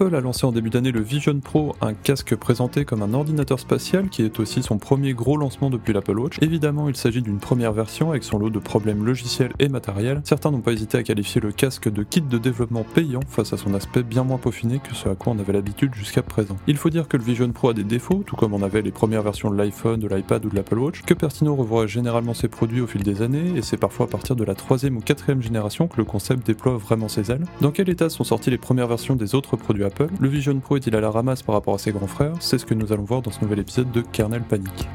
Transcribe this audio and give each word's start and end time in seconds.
Apple 0.00 0.16
a 0.16 0.20
lancé 0.20 0.46
en 0.46 0.52
début 0.52 0.70
d'année 0.70 0.92
le 0.92 1.02
Vision 1.02 1.38
Pro, 1.40 1.76
un 1.82 1.92
casque 1.92 2.34
présenté 2.34 2.86
comme 2.86 3.02
un 3.02 3.12
ordinateur 3.12 3.60
spatial 3.60 4.08
qui 4.08 4.22
est 4.22 4.40
aussi 4.40 4.62
son 4.62 4.78
premier 4.78 5.12
gros 5.12 5.36
lancement 5.36 5.68
depuis 5.68 5.92
l'Apple 5.92 6.18
Watch. 6.18 6.38
Évidemment, 6.40 6.88
il 6.88 6.96
s'agit 6.96 7.20
d'une 7.20 7.38
première 7.38 7.74
version 7.74 8.08
avec 8.08 8.24
son 8.24 8.38
lot 8.38 8.48
de 8.48 8.58
problèmes 8.58 9.04
logiciels 9.04 9.52
et 9.58 9.68
matériels. 9.68 10.22
Certains 10.24 10.52
n'ont 10.52 10.62
pas 10.62 10.72
hésité 10.72 10.96
à 10.96 11.02
qualifier 11.02 11.42
le 11.42 11.52
casque 11.52 11.92
de 11.92 12.02
kit 12.02 12.22
de 12.22 12.38
développement 12.38 12.82
payant 12.94 13.20
face 13.28 13.52
à 13.52 13.58
son 13.58 13.74
aspect 13.74 14.02
bien 14.02 14.24
moins 14.24 14.38
peaufiné 14.38 14.78
que 14.78 14.94
ce 14.94 15.06
à 15.06 15.14
quoi 15.14 15.34
on 15.34 15.38
avait 15.38 15.52
l'habitude 15.52 15.94
jusqu'à 15.94 16.22
présent. 16.22 16.56
Il 16.66 16.78
faut 16.78 16.88
dire 16.88 17.06
que 17.06 17.18
le 17.18 17.22
Vision 17.22 17.52
Pro 17.52 17.68
a 17.68 17.74
des 17.74 17.84
défauts, 17.84 18.22
tout 18.24 18.36
comme 18.36 18.54
on 18.54 18.62
avait 18.62 18.80
les 18.80 18.92
premières 18.92 19.22
versions 19.22 19.50
de 19.50 19.56
l'iPhone, 19.56 20.00
de 20.00 20.08
l'iPad 20.08 20.42
ou 20.46 20.48
de 20.48 20.56
l'Apple 20.56 20.78
Watch, 20.78 21.02
que 21.02 21.12
Pertino 21.12 21.54
revoit 21.54 21.86
généralement 21.86 22.32
ses 22.32 22.48
produits 22.48 22.80
au 22.80 22.86
fil 22.86 23.02
des 23.02 23.20
années, 23.20 23.52
et 23.54 23.60
c'est 23.60 23.76
parfois 23.76 24.06
à 24.06 24.08
partir 24.08 24.34
de 24.34 24.44
la 24.44 24.54
troisième 24.54 24.96
ou 24.96 25.00
quatrième 25.00 25.42
génération 25.42 25.88
que 25.88 25.98
le 25.98 26.04
concept 26.04 26.46
déploie 26.46 26.78
vraiment 26.78 27.08
ses 27.08 27.30
ailes. 27.30 27.44
Dans 27.60 27.70
quel 27.70 27.90
état 27.90 28.08
sont 28.08 28.24
sorties 28.24 28.48
les 28.48 28.56
premières 28.56 28.88
versions 28.88 29.14
des 29.14 29.34
autres 29.34 29.56
produits 29.56 29.84
Apple 29.90 30.08
Le 30.20 30.28
Vision 30.28 30.58
Pro 30.60 30.76
est-il 30.76 30.94
à 30.94 31.00
la 31.00 31.10
ramasse 31.10 31.42
par 31.42 31.54
rapport 31.54 31.74
à 31.74 31.78
ses 31.78 31.90
grands 31.90 32.06
frères? 32.06 32.34
C'est 32.38 32.58
ce 32.58 32.64
que 32.64 32.74
nous 32.74 32.92
allons 32.92 33.02
voir 33.02 33.22
dans 33.22 33.32
ce 33.32 33.40
nouvel 33.42 33.58
épisode 33.58 33.90
de 33.90 34.00
Kernel 34.00 34.42
Panic. 34.42 34.88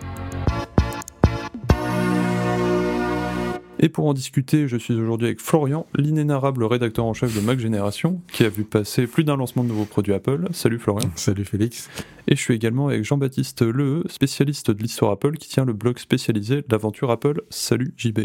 Et 3.79 3.89
pour 3.89 4.07
en 4.07 4.13
discuter, 4.13 4.69
je 4.69 4.77
suis 4.77 4.93
aujourd'hui 4.93 5.27
avec 5.27 5.41
Florian, 5.41 5.85
l'inénarrable 5.95 6.63
rédacteur 6.63 7.05
en 7.05 7.13
chef 7.13 7.35
de 7.35 7.41
Mac 7.41 7.59
Génération, 7.59 8.21
qui 8.31 8.45
a 8.45 8.49
vu 8.49 8.63
passer 8.63 9.05
plus 9.05 9.25
d'un 9.25 9.35
lancement 9.35 9.63
de 9.63 9.69
nouveaux 9.69 9.85
produits 9.85 10.13
Apple. 10.13 10.47
Salut 10.51 10.79
Florian. 10.79 11.09
Salut 11.15 11.45
Félix. 11.45 11.89
Et 12.27 12.35
je 12.35 12.41
suis 12.41 12.55
également 12.55 12.87
avec 12.87 13.03
Jean-Baptiste 13.03 13.63
Leheux, 13.63 14.03
spécialiste 14.07 14.71
de 14.71 14.81
l'histoire 14.81 15.11
Apple, 15.11 15.35
qui 15.37 15.49
tient 15.49 15.65
le 15.65 15.73
blog 15.73 15.99
spécialisé 15.99 16.63
L'aventure 16.69 17.11
Apple. 17.11 17.41
Salut 17.49 17.93
JB. 17.97 18.21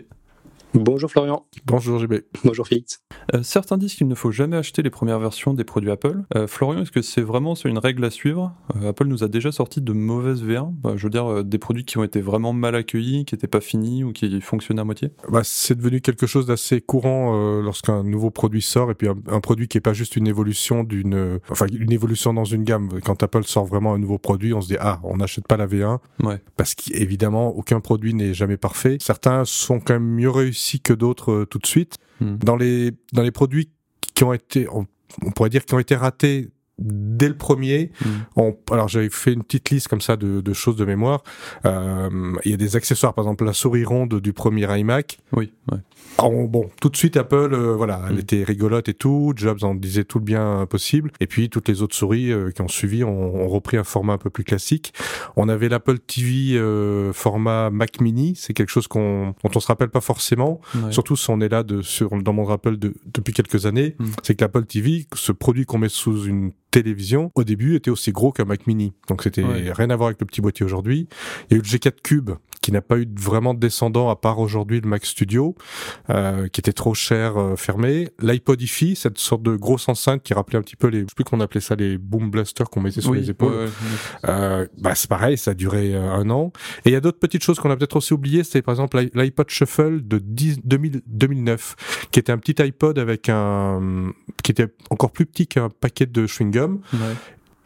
Bonjour 0.75 1.11
Florian. 1.11 1.47
Bonjour 1.67 1.99
JB. 1.99 2.15
Bonjour 2.45 2.65
Félix. 2.65 3.03
Euh, 3.35 3.43
certains 3.43 3.77
disent 3.77 3.95
qu'il 3.95 4.07
ne 4.07 4.15
faut 4.15 4.31
jamais 4.31 4.57
acheter 4.57 4.83
les 4.83 4.91
premières 4.91 5.19
versions 5.19 5.53
des 5.53 5.65
produits 5.65 5.91
Apple. 5.91 6.23
Euh, 6.37 6.47
Florian, 6.47 6.83
est-ce 6.83 6.93
que 6.93 7.03
c'est 7.03 7.23
vraiment 7.23 7.55
une 7.55 7.79
règle 7.79 8.05
à 8.05 8.11
suivre? 8.11 8.53
Euh, 8.77 8.91
Apple 8.91 9.07
nous 9.07 9.25
a 9.25 9.29
déjà 9.29 9.51
sorti 9.51 9.81
de 9.81 9.93
mauvaises 9.93 10.45
V1, 10.45 10.73
bah, 10.73 10.93
je 10.95 11.03
veux 11.03 11.11
dire 11.11 11.43
des 11.43 11.59
produits 11.59 11.85
qui 11.85 11.99
ont 11.99 12.05
été 12.05 12.21
vraiment 12.21 12.53
mal 12.53 12.77
accueillis, 12.77 13.25
qui 13.25 13.35
n'étaient 13.35 13.49
pas 13.49 13.61
finis 13.61 14.05
ou 14.05 14.13
qui 14.13 14.41
fonctionnaient 14.41 14.83
à 14.83 14.85
moitié? 14.85 15.11
Bah, 15.29 15.41
C'est 15.43 15.77
devenu 15.77 16.01
quelque 16.01 16.29
chose 16.29 16.47
d'assez 16.47 16.81
courant 16.81 17.61
lorsqu'un 17.61 18.05
nouveau 18.05 18.31
produit 18.31 18.63
sort 18.63 18.93
et 18.93 18.95
puis 18.95 19.09
un, 19.09 19.41
produit 19.41 19.67
qui 19.67 19.77
n'est 19.77 19.83
pas 19.83 19.93
juste 19.93 20.15
une 20.15 20.29
évolution 20.29 20.85
d'une, 20.85 21.41
enfin 21.51 21.67
une 21.73 21.93
évolution 21.93 22.33
dans 22.33 22.45
une 22.45 22.63
gamme. 22.63 22.89
Quand 23.05 23.21
Apple 23.25 23.43
sort 23.45 23.65
vraiment 23.65 23.95
un 23.95 23.99
nouveau 23.99 24.19
produit, 24.19 24.55
on 24.55 24.61
se 24.61 24.69
dit 24.69 24.77
ah 24.79 25.01
on 25.03 25.17
n'achète 25.17 25.49
pas 25.49 25.57
la 25.57 25.67
V1 25.67 25.99
ouais. 26.23 26.41
parce 26.57 26.77
qu'évidemment 26.77 27.49
aucun 27.49 27.81
produit 27.81 28.15
n'est 28.15 28.35
jamais 28.35 28.57
parfait. 28.57 28.99
Certains 29.01 29.45
sont 29.45 29.81
quand 29.81 29.95
même 29.95 30.07
mieux 30.07 30.31
réussis 30.31 30.60
que 30.81 30.93
d'autres 30.93 31.33
euh, 31.33 31.47
tout 31.47 31.59
de 31.59 31.67
suite. 31.67 31.97
Hmm. 32.21 32.37
Dans 32.37 32.57
les 32.57 32.93
dans 33.13 33.23
les 33.23 33.31
produits 33.31 33.71
qui 34.15 34.25
ont 34.25 34.33
été 34.33 34.67
on, 34.71 34.87
pourrait 35.35 35.51
dire 35.51 35.65
qui 35.65 35.75
ont 35.75 35.79
été 35.79 35.97
ratés 35.97 36.51
dès 36.81 37.29
le 37.29 37.37
premier. 37.37 37.91
Hmm. 38.05 38.09
On, 38.37 38.57
alors 38.73 38.89
j'avais 38.89 39.11
fait 39.11 39.33
une 39.33 39.43
petite 39.45 39.71
liste 39.71 39.89
comme 39.89 40.01
ça 40.01 40.17
de, 40.17 40.41
de 40.41 40.53
choses 40.53 40.77
de 40.77 40.85
mémoire. 40.85 41.23
Euh, 41.67 42.33
il 42.45 42.51
y 42.51 42.55
a 42.55 42.57
des 42.57 42.77
accessoires, 42.77 43.15
par 43.15 43.25
exemple 43.25 43.45
la 43.45 43.53
souris 43.53 43.85
ronde 43.85 44.21
du 44.21 44.33
premier 44.33 44.67
iMac. 44.79 45.19
Oui. 45.33 45.53
Ouais. 45.71 45.79
Bon, 46.19 46.69
tout 46.81 46.89
de 46.89 46.97
suite 46.97 47.17
Apple, 47.17 47.51
euh, 47.53 47.75
voilà, 47.77 48.03
elle 48.09 48.17
Mm. 48.17 48.19
était 48.21 48.45
rigolote 48.45 48.89
et 48.89 48.95
tout. 48.95 49.33
Jobs 49.37 49.63
en 49.63 49.75
disait 49.75 50.05
tout 50.05 50.19
le 50.19 50.25
bien 50.25 50.67
possible. 50.69 51.13
Et 51.21 51.27
puis 51.27 51.49
toutes 51.51 51.69
les 51.69 51.83
autres 51.83 51.95
souris 51.95 52.33
euh, 52.33 52.51
qui 52.51 52.61
ont 52.63 52.69
suivi 52.69 53.05
ont, 53.05 53.35
ont 53.37 53.49
repris 53.49 53.77
un 53.77 53.85
format 53.85 54.15
un 54.15 54.19
peu 54.19 54.31
plus 54.31 54.45
classique. 54.45 54.93
On 55.37 55.49
avait 55.49 55.69
l'Apple 55.69 55.99
TV 55.99 56.57
euh, 56.59 57.13
format 57.13 57.71
Mac 57.71 58.01
Mini. 58.01 58.35
C'est 58.37 58.53
quelque 58.55 58.71
chose 58.71 58.87
qu'on 58.89 59.35
dont 59.45 59.51
on 59.55 59.61
se 59.61 59.67
rappelle 59.67 59.89
pas 59.91 60.01
forcément. 60.01 60.61
Ouais. 60.75 60.93
Surtout 60.93 61.17
si 61.17 61.31
on 61.31 61.41
est 61.41 61.49
là 61.49 61.63
de, 61.63 61.83
sur, 61.83 62.11
dans 62.23 62.33
mon 62.33 62.45
rappel 62.45 62.79
de, 62.79 62.95
depuis 63.13 63.33
quelques 63.33 63.67
années, 63.67 63.95
Mm. 63.99 64.07
c'est 64.23 64.35
que 64.35 64.45
l'Apple 64.45 64.65
TV, 64.65 65.07
ce 65.15 65.33
produit 65.33 65.65
qu'on 65.67 65.79
met 65.79 65.89
sous 65.89 66.25
une 66.25 66.53
télévision, 66.71 67.31
au 67.35 67.45
début 67.45 67.75
était 67.77 67.91
aussi 67.91 68.13
gros 68.13 68.33
qu'un 68.33 68.45
Mac 68.45 68.67
Mini. 68.67 68.93
Donc 69.09 69.23
c'était 69.23 69.43
Ouais. 69.43 69.73
rien 69.73 69.91
à 69.91 69.97
voir 69.97 70.09
avec 70.09 70.21
le 70.21 70.27
petit 70.27 70.41
boîtier 70.41 70.65
aujourd'hui. 70.65 71.09
Il 71.51 71.55
y 71.55 71.55
a 71.55 71.59
eu 71.59 71.63
le 71.63 71.67
G4 71.69 72.01
Cube 72.03 72.31
qui 72.63 72.73
n'a 72.73 72.83
pas 72.83 72.99
eu 72.99 73.07
vraiment 73.19 73.55
de 73.55 73.59
descendant 73.59 74.11
à 74.11 74.17
part 74.17 74.39
aujourd'hui 74.39 74.81
le 74.83 74.89
Mac 74.89 75.07
Studio, 75.07 75.55
euh, 76.11 76.47
qui 76.49 76.61
était 76.61 76.75
trop 76.75 76.93
cher 76.93 77.39
euh, 77.39 77.57
fermé. 77.57 78.11
L'iPod 78.21 78.61
hi 78.61 78.95
cette 78.97 79.17
sorte 79.19 79.43
de 79.43 79.57
grosse 79.57 79.89
enceinte 79.89 80.23
qui 80.23 80.35
rappelait 80.35 80.59
un 80.59 80.63
petit 80.63 80.77
peu 80.77 80.89
les, 80.89 81.01
je 81.01 81.05
sais 81.05 81.15
plus 81.17 81.25
qu'on 81.25 81.41
appelait 81.41 81.63
ça 81.63 81.75
les 81.75 81.97
boom 81.97 82.31
blasters 82.31 82.69
qu'on 82.69 82.83
mettait 82.83 83.01
sur 83.01 83.11
Oui, 83.13 83.21
les 83.21 83.31
épaules. 83.31 83.51
ouais, 83.53 83.65
ouais. 83.65 83.71
Euh, 84.29 84.67
bah 84.79 84.95
c'est 84.95 85.09
pareil, 85.09 85.39
ça 85.39 85.53
a 85.53 85.55
duré 85.55 85.95
euh, 85.95 86.11
un 86.13 86.29
an. 86.29 86.53
Et 86.85 86.91
il 86.91 86.93
y 86.93 86.97
a 86.97 87.01
d'autres 87.01 87.19
petites 87.19 87.43
choses 87.43 87.59
qu'on 87.59 87.71
a 87.71 87.77
peut-être 87.77 87.97
aussi 87.97 88.13
oubliées. 88.13 88.45
C'était 88.45 88.61
par 88.63 88.73
exemple 88.75 88.99
l'i- 88.99 89.11
l'iPod 89.15 89.49
Shuffle 89.49 90.03
de 90.07 90.19
10 90.19 90.61
2000 90.65 91.01
2009, 91.07 92.07
qui 92.11 92.21
était 92.21 92.33
un 92.33 92.39
petit 92.39 92.61
iPod 92.63 92.99
avec 92.99 93.29
un, 93.31 94.13
qui 94.43 94.53
était 94.53 94.69
encore 94.91 95.13
plus 95.13 95.25
petit 95.27 95.47
qu'un 95.47 95.71
paquet 95.71 96.05
de 96.07 96.27
chewing 96.27 96.51
gum 96.61 96.81
Ouais. 96.93 96.99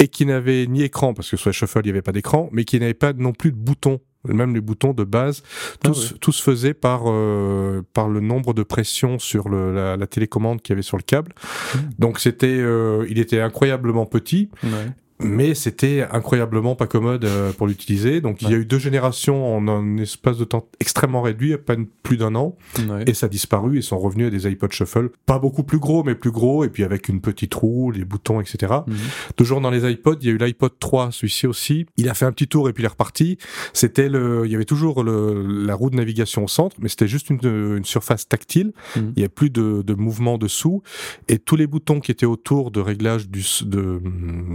et 0.01 0.09
qui 0.09 0.27
n'avait 0.27 0.67
ni 0.67 0.83
écran 0.83 1.15
parce 1.15 1.31
que 1.31 1.37
sur 1.37 1.51
les 1.51 1.55
Shuffle 1.55 1.81
il 1.81 1.87
n'y 1.87 1.91
avait 1.91 2.03
pas 2.03 2.13
d'écran, 2.13 2.49
mais 2.53 2.65
qui 2.65 2.79
n'avait 2.81 2.95
pas 2.95 3.13
non 3.13 3.33
plus 3.33 3.53
de 3.53 3.57
boutons. 3.57 4.01
Même 4.27 4.55
les 4.55 4.63
boutons 4.63 4.95
de 4.95 5.05
base, 5.05 5.43
Ah 5.45 5.77
tout, 5.89 5.93
se- 5.95 6.15
tout 6.15 6.33
se 6.33 6.43
faisait 6.43 6.73
par 6.73 7.03
euh, 7.09 7.83
par 7.93 8.09
le 8.09 8.21
nombre 8.21 8.55
de 8.55 8.63
pressions 8.63 9.19
sur 9.19 9.51
le, 9.51 9.75
la, 9.75 9.99
la 9.99 10.07
télécommande 10.07 10.63
qu'il 10.63 10.73
y 10.73 10.75
avait 10.77 10.81
sur 10.83 10.97
le 10.97 11.03
câble. 11.03 11.33
Mm. 11.75 11.79
Donc 11.99 12.19
c'était, 12.21 12.47
euh, 12.59 13.05
il 13.11 13.19
était 13.19 13.41
incroyablement 13.43 14.07
petit, 14.07 14.49
Ouais. 14.63 14.71
Mais 15.21 15.55
c'était 15.55 16.07
incroyablement 16.11 16.75
pas 16.75 16.87
commode 16.87 17.25
euh, 17.25 17.53
pour 17.53 17.67
l'utiliser. 17.67 18.21
Donc 18.21 18.43
il 18.43 18.51
y 18.51 18.55
a 18.55 18.57
eu 18.57 18.65
deux 18.65 18.79
générations 18.79 19.57
en 19.57 19.69
un 19.69 19.97
espace 19.99 20.39
de 20.39 20.45
temps 20.45 20.67
extrêmement 20.81 21.23
réduit, 21.23 21.53
à 21.55 21.59
peine 21.59 21.87
plus 22.03 22.17
d'un 22.17 22.35
an, 22.35 22.57
Ouais. 22.89 23.05
et 23.07 23.15
ça 23.15 23.27
a 23.27 23.29
disparu. 23.29 23.77
Ils 23.77 23.83
sont 23.83 23.99
revenus 23.99 24.27
à 24.27 24.31
des 24.31 24.47
iPod 24.47 24.73
Shuffle, 24.73 25.11
pas 25.27 25.39
beaucoup 25.39 25.63
plus 25.63 25.79
gros, 25.79 26.03
mais 26.03 26.15
plus 26.15 26.31
gros, 26.33 26.65
et 26.65 26.69
puis 26.69 26.83
avec 26.85 27.09
une 27.09 27.21
petite 27.21 27.55
roue, 27.55 27.91
les 27.93 28.05
boutons, 28.05 28.41
etc. 28.41 28.73
Mhm. 28.87 28.97
Toujours 29.37 29.61
dans 29.61 29.71
les 29.71 29.89
iPods, 29.91 30.17
il 30.21 30.27
y 30.27 30.31
a 30.31 30.33
eu 30.33 30.39
l'iPod 30.39 30.73
3, 30.81 31.11
celui-ci 31.13 31.47
aussi. 31.47 31.87
Il 31.97 32.09
a 32.09 32.15
fait 32.15 32.25
un 32.27 32.33
petit 32.33 32.49
tour 32.49 32.69
et 32.69 32.73
puis 32.73 32.83
il 32.83 32.87
est 32.87 32.89
reparti. 32.89 33.39
C'était 33.73 34.09
le, 34.09 34.43
il 34.47 34.53
y 34.53 34.55
avait 34.57 34.65
toujours 34.65 35.05
le, 35.05 35.47
la 35.65 35.75
roue 35.75 35.91
de 35.91 35.97
navigation 35.97 36.45
au 36.45 36.49
centre, 36.49 36.77
mais 36.81 36.89
c'était 36.89 37.09
juste 37.09 37.31
une, 37.31 37.39
une 37.77 37.85
surface 37.85 38.29
tactile. 38.29 38.73
Mhm. 38.97 39.13
Il 39.17 39.23
y 39.23 39.25
a 39.25 39.29
plus 39.29 39.51
de, 39.51 39.83
de 39.83 39.95
mouvement 39.95 40.39
dessous 40.39 40.83
et 41.29 41.39
tous 41.39 41.57
les 41.57 41.67
boutons 41.69 42.01
qui 42.01 42.11
étaient 42.11 42.27
autour 42.27 42.71
de 42.71 42.81
réglage 42.81 43.29
du, 43.29 43.45
de, 43.65 44.01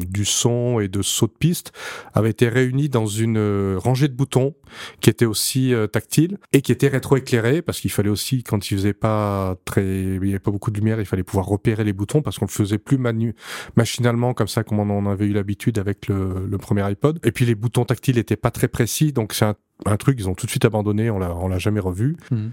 du 0.10 0.26
son 0.26 0.49
et 0.80 0.88
de 0.88 1.02
saut 1.02 1.28
de 1.28 1.34
piste 1.38 1.72
avaient 2.14 2.30
été 2.30 2.48
réunis 2.48 2.90
dans 2.90 3.06
une 3.06 3.38
euh, 3.38 3.78
rangée 3.78 4.08
de 4.08 4.14
boutons 4.14 4.56
qui 5.02 5.10
était 5.10 5.26
aussi 5.26 5.74
euh, 5.74 5.88
tactile 5.88 6.38
et 6.54 6.62
qui 6.62 6.72
était 6.72 6.88
rétroéclairée 6.88 7.62
parce 7.62 7.80
qu'il 7.80 7.92
fallait 7.92 8.10
aussi 8.10 8.44
quand 8.44 8.70
il 8.70 8.76
faisait 8.78 8.94
pas 8.94 9.56
très, 9.66 9.84
il 9.84 10.26
y 10.26 10.30
avait 10.30 10.40
pas 10.40 10.52
beaucoup 10.52 10.72
de 10.72 10.78
lumière, 10.78 11.00
il 11.00 11.06
fallait 11.06 11.24
pouvoir 11.24 11.46
repérer 11.46 11.84
les 11.84 11.94
boutons 11.94 12.22
parce 12.22 12.38
qu'on 12.38 12.46
le 12.46 12.52
faisait 12.52 12.78
plus 12.78 12.98
manu 12.98 13.36
machinalement 13.76 14.34
comme 14.34 14.48
ça 14.48 14.64
comme 14.64 14.80
on 14.80 14.90
en 14.90 15.10
avait 15.10 15.26
eu 15.26 15.34
l'habitude 15.34 15.78
avec 15.80 16.08
le, 16.08 16.46
le 16.50 16.58
premier 16.58 16.82
iPod. 16.90 17.20
Et 17.24 17.32
puis 17.32 17.46
les 17.46 17.56
boutons 17.56 17.86
tactiles 17.86 18.18
étaient 18.18 18.36
pas 18.36 18.52
très 18.52 18.68
précis, 18.68 19.12
donc 19.14 19.34
c'est 19.34 19.46
un, 19.46 19.56
un 19.86 19.98
truc 19.98 20.18
ils 20.20 20.30
ont 20.30 20.36
tout 20.36 20.46
de 20.46 20.52
suite 20.52 20.66
abandonné, 20.66 21.10
on 21.10 21.20
l'a 21.20 21.36
on 21.36 21.48
l'a 21.48 21.60
jamais 21.60 21.80
revu. 21.80 22.18
Mhm. 22.32 22.52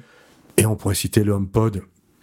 Et 0.59 0.65
on 0.67 0.77
pourrait 0.77 0.95
citer 0.95 1.23
le 1.23 1.33
HomePod, 1.33 1.83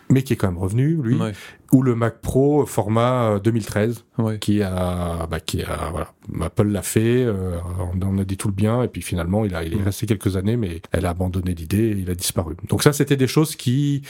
mais 0.09 0.23
qui 0.23 0.33
est 0.33 0.35
quand 0.35 0.47
même 0.47 0.57
revenu 0.57 0.95
lui, 1.01 1.15
Ouais. 1.15 1.33
Ou 1.73 1.81
le 1.81 1.95
Mac 1.95 2.21
Pro 2.21 2.65
format 2.65 3.31
euh, 3.35 3.39
2013 3.39 4.05
Ouais. 4.19 4.37
qui 4.37 4.61
a 4.61 5.25
bah, 5.29 5.39
qui 5.39 5.63
a 5.63 5.89
voilà 5.89 6.13
Apple 6.45 6.67
l'a 6.67 6.83
fait 6.83 7.23
euh, 7.25 7.57
on 7.99 8.17
a 8.19 8.23
dit 8.23 8.37
tout 8.37 8.47
le 8.47 8.53
bien 8.53 8.83
et 8.83 8.87
puis 8.87 9.01
finalement 9.01 9.43
il 9.43 9.55
a 9.55 9.63
il 9.63 9.75
est 9.75 9.81
resté 9.81 10.05
quelques 10.05 10.37
années 10.37 10.55
mais 10.55 10.83
elle 10.91 11.07
a 11.07 11.09
abandonné 11.09 11.55
l'idée 11.55 11.85
et 11.87 11.97
il 11.97 12.11
a 12.11 12.13
disparu 12.15 12.55
donc 12.69 12.83
ça 12.83 12.93
c'était 12.93 13.17
des 13.17 13.25
choses 13.25 13.55
qui 13.55 14.03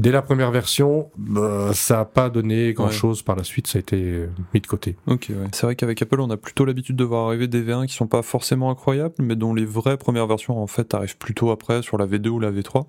dès 0.00 0.10
la 0.10 0.22
première 0.22 0.50
version 0.50 1.08
bah, 1.16 1.70
ça 1.72 2.00
a 2.00 2.04
pas 2.04 2.30
donné 2.30 2.72
grand 2.72 2.90
chose 2.90 3.22
par 3.22 3.36
la 3.36 3.44
suite 3.44 3.68
ça 3.68 3.78
a 3.78 3.80
été 3.80 3.96
euh, 3.96 4.26
mis 4.52 4.60
de 4.60 4.66
côté 4.66 4.96
Ok, 5.06 5.26
ouais. 5.30 5.36
C'est 5.52 5.66
vrai 5.66 5.76
qu'avec 5.76 6.00
Apple, 6.02 6.20
on 6.20 6.30
a 6.30 6.36
plutôt 6.36 6.64
l'habitude 6.64 6.96
de 6.96 7.04
voir 7.04 7.28
arriver 7.28 7.46
des 7.46 7.62
V1 7.62 7.86
qui 7.86 7.94
sont 7.94 8.06
pas 8.06 8.22
forcément 8.22 8.70
incroyables, 8.70 9.14
mais 9.20 9.36
dont 9.36 9.54
les 9.54 9.64
vraies 9.64 9.96
premières 9.96 10.26
versions 10.26 10.60
en 10.62 10.66
fait 10.66 10.92
arrivent 10.94 11.18
plutôt 11.18 11.50
après 11.50 11.82
sur 11.82 11.98
la 11.98 12.06
V2 12.06 12.28
ou 12.28 12.40
la 12.40 12.50
V3. 12.50 12.86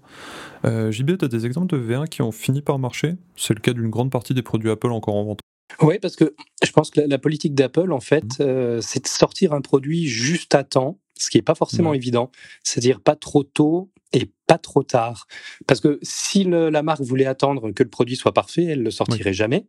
Euh, 0.66 0.92
JB, 0.92 1.18
tu 1.20 1.26
as 1.26 1.28
des 1.28 1.46
exemples 1.46 1.78
de 1.78 1.94
V1 1.94 2.08
qui 2.08 2.22
ont 2.22 2.32
fini 2.32 2.62
par 2.62 2.80
marcher? 2.80 3.16
C'est 3.36 3.54
le 3.54 3.60
cas 3.62 3.74
d'une 3.74 3.90
grande 3.90 4.12
partie 4.12 4.34
des 4.34 4.42
produits 4.44 4.70
Apple 4.70 4.92
encore 4.92 5.16
en 5.16 5.24
vente. 5.26 5.40
Oui, 5.82 6.00
parce 6.00 6.16
que 6.16 6.36
je 6.64 6.72
pense 6.72 6.90
que 6.92 7.02
la, 7.02 7.08
la 7.08 7.18
politique 7.18 7.54
d'Apple, 7.56 7.92
en 7.92 8.00
fait, 8.00 8.24
euh, 8.40 8.80
c'est 8.82 9.04
de 9.04 9.08
sortir 9.08 9.52
un 9.54 9.62
produit 9.62 10.08
juste 10.08 10.54
à 10.56 10.64
temps, 10.64 11.00
ce 11.18 11.30
qui 11.30 11.38
n'est 11.38 11.42
pas 11.44 11.56
forcément 11.56 11.94
évident. 11.94 12.32
C'est-à-dire 12.64 13.02
pas 13.02 13.16
trop 13.16 13.44
tôt 13.44 13.90
et 14.14 14.32
pas 14.48 14.58
trop 14.60 14.84
tard. 14.84 15.26
Parce 15.68 15.82
que 15.82 16.00
si 16.04 16.44
le- 16.44 16.70
la 16.70 16.84
marque 16.84 17.02
voulait 17.02 17.26
attendre 17.26 17.72
que 17.72 17.84
le 17.84 17.90
produit 17.90 18.16
soit 18.16 18.32
parfait, 18.34 18.64
elle 18.66 18.84
le 18.84 18.92
sortirait 18.92 19.34
jamais. 19.34 19.66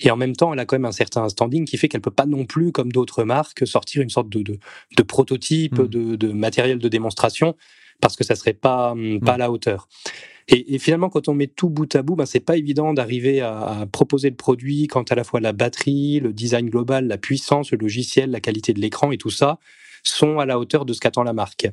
Et 0.00 0.10
en 0.10 0.16
même 0.16 0.34
temps, 0.34 0.52
elle 0.52 0.58
a 0.58 0.64
quand 0.64 0.76
même 0.76 0.86
un 0.86 0.92
certain 0.92 1.28
standing 1.28 1.64
qui 1.66 1.76
fait 1.76 1.88
qu'elle 1.88 2.00
peut 2.00 2.10
pas 2.10 2.26
non 2.26 2.44
plus, 2.46 2.72
comme 2.72 2.90
d'autres 2.90 3.22
marques, 3.24 3.66
sortir 3.66 4.00
une 4.02 4.10
sorte 4.10 4.30
de, 4.30 4.42
de, 4.42 4.58
de 4.96 5.02
prototype, 5.02 5.78
Mm. 5.78 5.88
de, 5.88 6.16
de 6.16 6.32
matériel 6.32 6.78
de 6.78 6.88
démonstration, 6.88 7.54
parce 8.00 8.16
que 8.16 8.24
ça 8.24 8.34
serait 8.34 8.54
pas, 8.54 8.92
hum, 8.92 9.20
pas 9.20 9.34
à 9.34 9.38
la 9.38 9.50
hauteur. 9.52 9.88
Et, 10.48 10.74
et 10.74 10.78
finalement, 10.78 11.10
quand 11.10 11.28
on 11.28 11.34
met 11.34 11.46
tout 11.46 11.68
bout 11.68 11.94
à 11.94 12.02
bout, 12.02 12.16
ben, 12.16 12.26
c'est 12.26 12.40
pas 12.40 12.56
évident 12.56 12.94
d'arriver 12.94 13.40
à, 13.40 13.58
à 13.80 13.86
proposer 13.86 14.30
le 14.30 14.36
produit 14.36 14.86
quand 14.86 15.12
à 15.12 15.14
la 15.14 15.24
fois 15.24 15.40
la 15.40 15.52
batterie, 15.52 16.20
le 16.20 16.32
design 16.32 16.70
global, 16.70 17.06
la 17.06 17.18
puissance, 17.18 17.70
le 17.70 17.78
logiciel, 17.78 18.30
la 18.30 18.40
qualité 18.40 18.72
de 18.72 18.80
l'écran 18.80 19.12
et 19.12 19.18
tout 19.18 19.30
ça 19.30 19.58
sont 20.04 20.38
à 20.38 20.46
la 20.46 20.58
hauteur 20.58 20.84
de 20.86 20.92
ce 20.92 21.00
qu'attend 21.00 21.24
la 21.24 21.32
marque. 21.32 21.68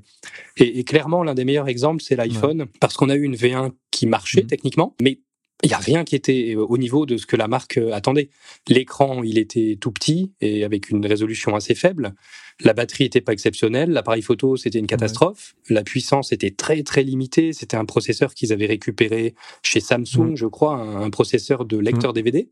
Et, 0.57 0.80
et 0.80 0.83
clairement, 0.83 1.24
l'un 1.24 1.36
des 1.36 1.45
meilleurs 1.45 1.69
exemples, 1.69 2.01
c'est 2.01 2.16
l'iPhone, 2.16 2.66
parce 2.81 2.95
qu'on 2.98 3.10
a 3.10 3.16
eu 3.16 3.22
une 3.24 3.36
V1 3.36 3.72
qui 3.92 4.07
marchait 4.07 4.42
Mhm. 4.42 4.48
techniquement, 4.48 4.95
mais 5.01 5.19
il 5.63 5.67
n'y 5.67 5.73
a 5.73 5.79
rien 5.79 6.03
qui 6.03 6.15
était 6.15 6.55
au 6.55 6.77
niveau 6.77 7.05
de 7.05 7.17
ce 7.17 7.25
que 7.25 7.35
la 7.35 7.47
marque 7.47 7.77
attendait. 7.91 8.29
L'écran, 8.67 9.23
il 9.23 9.37
était 9.37 9.77
tout 9.79 9.91
petit 9.91 10.31
et 10.41 10.63
avec 10.63 10.89
une 10.89 11.05
résolution 11.05 11.55
assez 11.55 11.75
faible. 11.75 12.13
La 12.61 12.73
batterie 12.73 13.05
n'était 13.05 13.21
pas 13.21 13.33
exceptionnelle. 13.33 13.91
L'appareil 13.91 14.21
photo, 14.21 14.57
c'était 14.57 14.79
une 14.79 14.87
catastrophe. 14.87 15.55
La 15.69 15.83
puissance 15.83 16.31
était 16.31 16.51
très, 16.51 16.83
très 16.83 17.03
limitée. 17.03 17.53
C'était 17.53 17.77
un 17.77 17.85
processeur 17.85 18.33
qu'ils 18.33 18.53
avaient 18.53 18.65
récupéré 18.65 19.33
chez 19.63 19.79
Samsung, 19.79 20.35
je 20.35 20.45
crois, 20.45 20.75
un, 20.75 21.09
processeur 21.09 21.65
de 21.65 21.77
lecteur 21.77 22.13
DVD. 22.13 22.49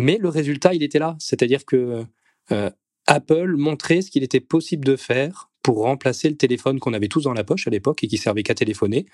Mais 0.00 0.18
le 0.18 0.28
résultat, 0.28 0.74
il 0.74 0.82
était 0.82 0.98
là. 0.98 1.16
C'est-à-dire 1.18 1.64
que 1.64 2.04
euh, 2.52 2.70
Apple 3.06 3.56
montrait 3.56 4.02
ce 4.02 4.10
qu'il 4.10 4.22
était 4.22 4.40
possible 4.40 4.84
de 4.84 4.96
faire 4.96 5.50
pour 5.64 5.78
remplacer 5.78 6.28
le 6.28 6.36
téléphone 6.36 6.78
qu'on 6.78 6.92
avait 6.92 7.08
tous 7.08 7.22
dans 7.22 7.32
la 7.32 7.42
poche 7.42 7.66
à 7.66 7.70
l'époque 7.70 8.04
et 8.04 8.06
qui 8.06 8.18
servait 8.18 8.42
qu'à 8.44 8.54
téléphoner, 8.54 9.06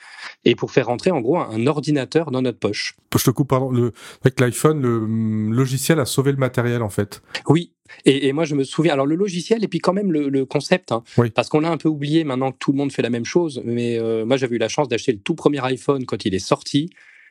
et 0.45 0.57
pour 0.57 0.73
faire 0.73 0.87
rentrer 0.87 1.13
en 1.13 1.21
gros 1.21 1.39
un 1.39 1.67
ordinateur 1.67 2.33
dans 2.33 2.43
notre 2.43 2.59
poche. 2.59 2.97
Je 3.17 3.25
te 3.25 3.31
coupe, 3.31 3.49
pardon. 3.49 3.71
Le, 3.71 3.93
avec 4.23 4.41
l'iPhone, 4.41 4.83
le 4.83 4.97
hum, 4.97 5.55
logiciel 5.55 6.01
a 6.01 6.05
sauvé 6.05 6.33
le 6.33 6.39
matériel 6.39 6.83
en 6.83 6.91
fait. 6.91 7.23
Oui, 7.49 7.73
et, 8.05 8.33
moi 8.33 8.45
je 8.45 8.57
me 8.57 8.65
souviens. 8.65 8.93
Alors 8.93 9.07
le 9.07 9.15
logiciel 9.15 9.63
et 9.63 9.69
puis 9.69 9.79
quand 9.79 9.93
même 9.93 10.11
le, 10.11 10.45
concept, 10.45 10.91
hein, 10.93 11.05
parce 11.35 11.49
qu'on 11.49 11.61
l'a 11.61 11.71
un 11.71 11.77
peu 11.77 11.89
oublié 11.89 12.25
maintenant 12.25 12.51
que 12.51 12.59
tout 12.59 12.73
le 12.73 12.79
monde 12.79 12.93
fait 12.93 13.03
la 13.03 13.11
même 13.11 13.25
chose. 13.25 13.63
Mais 13.65 13.99
euh, 13.99 14.25
moi 14.25 14.37
j'avais 14.37 14.57
eu 14.57 14.59
la 14.59 14.69
chance 14.69 14.89
d'acheter 14.89 15.13
le 15.13 15.21
tout 15.21 15.37
premier 15.37 15.65
iPhone 15.65 16.05
quand 16.05 16.25
il 16.25 16.35
est 16.35 16.41
sorti. 16.41 16.91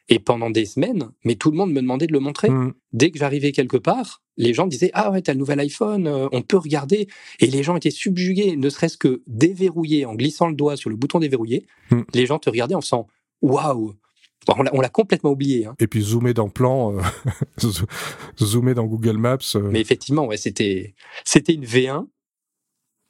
Et 0.10 0.20
pendant 0.20 0.50
des 0.50 0.66
semaines, 0.66 1.10
mais 1.24 1.36
tout 1.36 1.52
le 1.52 1.58
monde 1.58 1.72
me 1.72 1.82
demandait 1.82 2.08
de 2.08 2.14
le 2.14 2.20
montrer. 2.20 2.50
Mmh. 2.50 2.74
Dès 2.94 3.12
que 3.12 3.20
j'arrivais 3.20 3.52
quelque 3.52 3.78
part, 3.78 4.24
les 4.38 4.54
gens 4.54 4.66
disaient 4.66 4.90
Ah 4.94 5.12
ouais, 5.12 5.22
t'as 5.22 5.34
le 5.34 5.40
nouvel 5.40 5.60
iPhone, 5.60 6.08
euh, 6.08 6.28
on 6.32 6.42
peut 6.42 6.58
regarder. 6.58 7.08
Et 7.40 7.48
les 7.48 7.64
gens 7.64 7.76
étaient 7.76 7.92
subjugués, 7.92 8.56
ne 8.56 8.70
serait-ce 8.70 8.98
que 8.98 9.22
déverrouillés 9.28 10.06
en 10.06 10.16
glissant 10.16 10.48
le 10.48 10.56
doigt 10.56 10.78
sur 10.78 10.90
le 10.90 10.96
bouton 10.96 11.20
déverrouillé. 11.20 11.66
Mmh. 11.92 12.02
Les 12.14 12.26
gens 12.26 12.40
te 12.40 12.50
regardaient 12.50 12.76
en 12.76 12.82
faisant 12.82 13.08
Waouh 13.42 13.94
on 14.48 14.82
l'a 14.82 14.90
complètement 14.90 15.32
oublié. 15.32 15.66
Hein. 15.66 15.76
Et 15.80 15.88
puis 15.88 16.02
zoomer 16.02 16.34
dans 16.34 16.50
plan, 16.50 16.98
euh, 16.98 17.02
zoomer 18.40 18.74
dans 18.74 18.86
Google 18.86 19.18
Maps. 19.18 19.38
Euh. 19.56 19.70
Mais 19.72 19.82
effectivement, 19.82 20.26
ouais, 20.26 20.38
c'était 20.38 20.96
c'était 21.24 21.54
une 21.54 21.66
V1. 21.66 22.08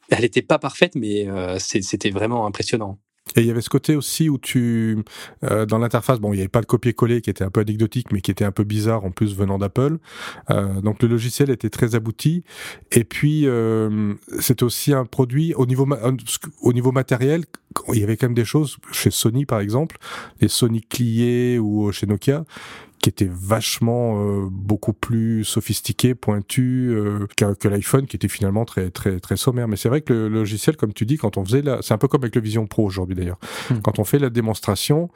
Elle 0.09 0.21
n'était 0.21 0.41
pas 0.41 0.57
parfaite, 0.57 0.95
mais 0.95 1.27
c'était 1.59 2.09
vraiment 2.09 2.47
impressionnant. 2.47 2.99
Et 3.35 3.41
il 3.41 3.47
y 3.47 3.51
avait 3.51 3.61
ce 3.61 3.69
côté 3.69 3.95
aussi 3.95 4.29
où 4.29 4.37
tu, 4.37 5.03
euh, 5.43 5.65
dans 5.65 5.77
l'interface, 5.77 6.19
bon, 6.19 6.33
il 6.33 6.37
n'y 6.37 6.41
avait 6.41 6.49
pas 6.49 6.59
le 6.59 6.65
copier-coller 6.65 7.21
qui 7.21 7.29
était 7.29 7.43
un 7.43 7.49
peu 7.49 7.61
anecdotique, 7.61 8.11
mais 8.11 8.21
qui 8.21 8.31
était 8.31 8.45
un 8.45 8.51
peu 8.51 8.63
bizarre 8.63 9.05
en 9.05 9.11
plus 9.11 9.35
venant 9.35 9.57
d'Apple. 9.57 9.97
Euh, 10.49 10.81
donc 10.81 11.01
le 11.01 11.07
logiciel 11.07 11.49
était 11.49 11.69
très 11.69 11.95
abouti. 11.95 12.43
Et 12.91 13.03
puis 13.03 13.43
euh, 13.45 14.13
c'est 14.39 14.63
aussi 14.63 14.93
un 14.93 15.05
produit 15.05 15.53
au 15.53 15.65
niveau 15.65 15.87
au 16.61 16.73
niveau 16.73 16.91
matériel. 16.91 17.45
Il 17.93 17.99
y 17.99 18.03
avait 18.03 18.17
quand 18.17 18.27
même 18.27 18.33
des 18.33 18.45
choses 18.45 18.77
chez 18.91 19.11
Sony 19.11 19.45
par 19.45 19.59
exemple, 19.59 19.97
les 20.41 20.47
Sony 20.47 20.81
Clié 20.81 21.59
ou 21.59 21.91
chez 21.91 22.07
Nokia 22.07 22.45
qui 23.01 23.09
était 23.09 23.29
vachement 23.31 24.21
euh, 24.21 24.47
beaucoup 24.49 24.93
plus 24.93 25.43
sophistiqué, 25.43 26.15
pointu 26.15 26.89
euh, 26.91 27.27
que, 27.37 27.67
l'iPhone, 27.67 28.05
qui 28.05 28.15
était 28.15 28.27
finalement 28.27 28.65
très 28.65 28.89
très 28.89 29.19
très 29.19 29.37
sommaire. 29.37 29.67
Mais 29.67 29.77
c'est 29.77 29.89
vrai 29.89 30.01
que 30.01 30.13
le, 30.13 30.27
logiciel, 30.27 30.75
comme 30.75 30.93
tu 30.93 31.05
dis, 31.05 31.17
quand 31.17 31.37
on 31.37 31.45
faisait 31.45 31.61
la, 31.61 31.81
c'est 31.81 31.93
un 31.93 31.97
peu 31.97 32.07
comme 32.07 32.23
avec 32.23 32.35
le 32.35 32.41
Vision 32.41 32.67
Pro 32.67 32.85
aujourd'hui 32.85 33.15
d'ailleurs. 33.15 33.39
Hmm. 33.69 33.79
Quand 33.81 33.99
on 33.99 34.03
fait 34.03 34.19
la 34.19 34.29
démonstration, 34.29 35.09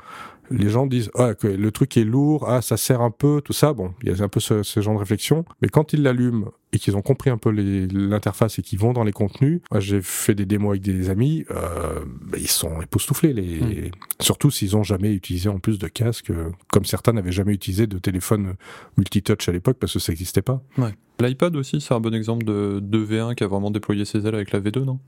les 0.51 0.69
gens 0.69 0.85
disent 0.85 1.09
ah, 1.15 1.33
que 1.33 1.47
le 1.47 1.71
truc 1.71 1.97
est 1.97 2.03
lourd, 2.03 2.47
ah 2.47 2.61
ça 2.61 2.77
sert 2.77 3.01
un 3.01 3.11
peu, 3.11 3.41
tout 3.43 3.53
ça. 3.53 3.73
Bon, 3.73 3.93
il 4.03 4.15
y 4.15 4.21
a 4.21 4.23
un 4.23 4.29
peu 4.29 4.39
ce, 4.39 4.63
ce 4.63 4.81
genre 4.81 4.93
de 4.93 4.99
réflexion. 4.99 5.45
Mais 5.61 5.69
quand 5.69 5.93
ils 5.93 6.03
l'allument 6.03 6.51
et 6.71 6.79
qu'ils 6.79 6.97
ont 6.97 7.01
compris 7.01 7.29
un 7.29 7.37
peu 7.37 7.51
l'interface 7.51 8.59
et 8.59 8.61
qu'ils 8.61 8.79
vont 8.79 8.93
dans 8.93 9.03
les 9.03 9.11
contenus, 9.11 9.61
moi 9.71 9.79
j'ai 9.79 10.01
fait 10.01 10.35
des 10.35 10.45
démos 10.45 10.71
avec 10.71 10.81
des 10.81 11.09
amis, 11.09 11.45
euh, 11.51 12.03
bah, 12.21 12.37
ils 12.39 12.47
sont 12.47 12.81
époustouflés. 12.81 13.33
Les... 13.33 13.59
Hmm. 13.59 13.91
Surtout 14.19 14.51
s'ils 14.51 14.75
ont 14.75 14.83
jamais 14.83 15.13
utilisé 15.13 15.49
en 15.49 15.59
plus 15.59 15.79
de 15.79 15.87
casque, 15.87 16.31
euh, 16.31 16.49
comme 16.71 16.85
certains 16.85 17.13
n'avaient 17.13 17.31
jamais 17.31 17.53
utilisé 17.53 17.87
de 17.87 17.97
téléphone 17.97 18.55
multitouch 18.97 19.47
à 19.47 19.51
l'époque 19.51 19.77
parce 19.79 19.93
que 19.93 19.99
ça 19.99 20.11
n'existait 20.11 20.41
pas. 20.41 20.61
Ouais. 20.77 20.93
L'iPad 21.19 21.55
aussi, 21.55 21.79
c'est 21.79 21.93
un 21.93 21.99
bon 21.99 22.13
exemple 22.13 22.43
de, 22.43 22.79
de 22.81 23.05
V1 23.05 23.35
qui 23.35 23.43
a 23.43 23.47
vraiment 23.47 23.71
déployé 23.71 24.03
ses 24.03 24.25
ailes 24.25 24.35
avec 24.35 24.51
la 24.51 24.59
V2, 24.59 24.83
non? 24.83 24.99